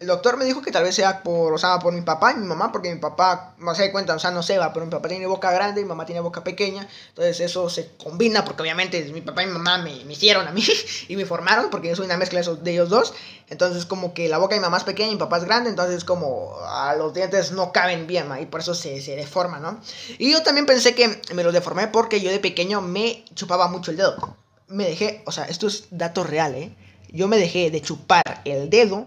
el 0.03 0.09
doctor 0.09 0.37
me 0.37 0.45
dijo 0.45 0.63
que 0.63 0.73
tal 0.73 0.83
vez 0.83 0.97
sea 0.97 1.23
por, 1.23 1.53
o 1.53 1.59
sea, 1.59 1.79
por 1.79 1.93
mi 1.93 2.01
papá 2.01 2.33
y 2.33 2.35
mi 2.35 2.45
mamá, 2.45 2.73
porque 2.73 2.93
mi 2.93 2.99
papá, 2.99 3.55
no 3.59 3.73
se 3.73 3.87
da 3.87 3.93
cuenta, 3.93 4.17
o 4.17 4.19
sea, 4.19 4.33
no 4.33 4.43
se 4.43 4.59
va, 4.59 4.73
pero 4.73 4.85
mi 4.85 4.91
papá 4.91 5.07
tiene 5.07 5.29
boca 5.29 5.53
grande 5.53 5.81
y 5.81 5.85
mi 5.85 5.89
mamá 5.89 6.07
tiene 6.07 6.21
boca 6.21 6.43
pequeña, 6.43 6.89
entonces 7.11 7.39
eso 7.39 7.71
se 7.71 7.93
combina, 8.03 8.45
porque 8.45 8.63
obviamente 8.63 9.01
mi 9.13 9.21
papá 9.21 9.45
y 9.45 9.47
mi 9.47 9.53
mamá 9.53 9.79
me, 9.79 9.93
hicieron 9.93 10.49
a 10.49 10.51
mí 10.51 10.65
y 11.09 11.15
me 11.15 11.25
formaron, 11.25 11.71
porque 11.71 11.87
yo 11.87 11.95
soy 11.95 12.07
una 12.07 12.17
mezcla 12.17 12.43
de, 12.43 12.73
ellos 12.73 12.89
dos, 12.89 13.15
entonces 13.49 13.87
como 13.87 14.13
que 14.13 14.29
la 14.29 14.39
boca 14.39 14.57
de 14.57 14.61
mi 14.61 14.65
mamá 14.65 14.79
es 14.79 14.83
pequeña 14.83 15.11
y 15.11 15.13
mi 15.13 15.21
papá 15.21 15.37
es 15.37 15.45
grande, 15.45 15.71
entonces 15.71 16.05
como 16.05 16.57
a 16.67 16.97
los 16.97 17.15
dientes 17.15 17.53
no 17.53 17.71
caben 17.71 18.09
bien, 18.09 18.27
y 18.41 18.47
por 18.47 18.59
eso 18.59 18.75
se, 18.75 19.01
se 19.01 19.15
deforma, 19.15 19.61
¿no? 19.61 19.79
Y 20.19 20.33
yo 20.33 20.43
también 20.43 20.67
pensé 20.67 20.97
que 20.97 21.23
me 21.33 21.45
los 21.45 21.53
deformé 21.53 21.87
porque 21.87 22.21
yo 22.21 22.33
de 22.33 22.41
pequeño 22.41 22.81
me 22.81 23.25
chupaba 23.37 23.69
mucho 23.69 23.93
el 23.93 23.99
dedo, 23.99 24.37
me 24.67 24.85
dejé, 24.85 25.23
o 25.27 25.31
sea, 25.31 25.45
esto 25.45 25.69
es 25.69 25.85
dato 25.93 26.25
real, 26.25 26.57
¿eh? 26.57 26.75
Yo 27.13 27.29
me 27.29 27.37
dejé 27.37 27.71
de 27.71 27.81
chupar 27.83 28.43
el 28.45 28.69
dedo 28.69 29.07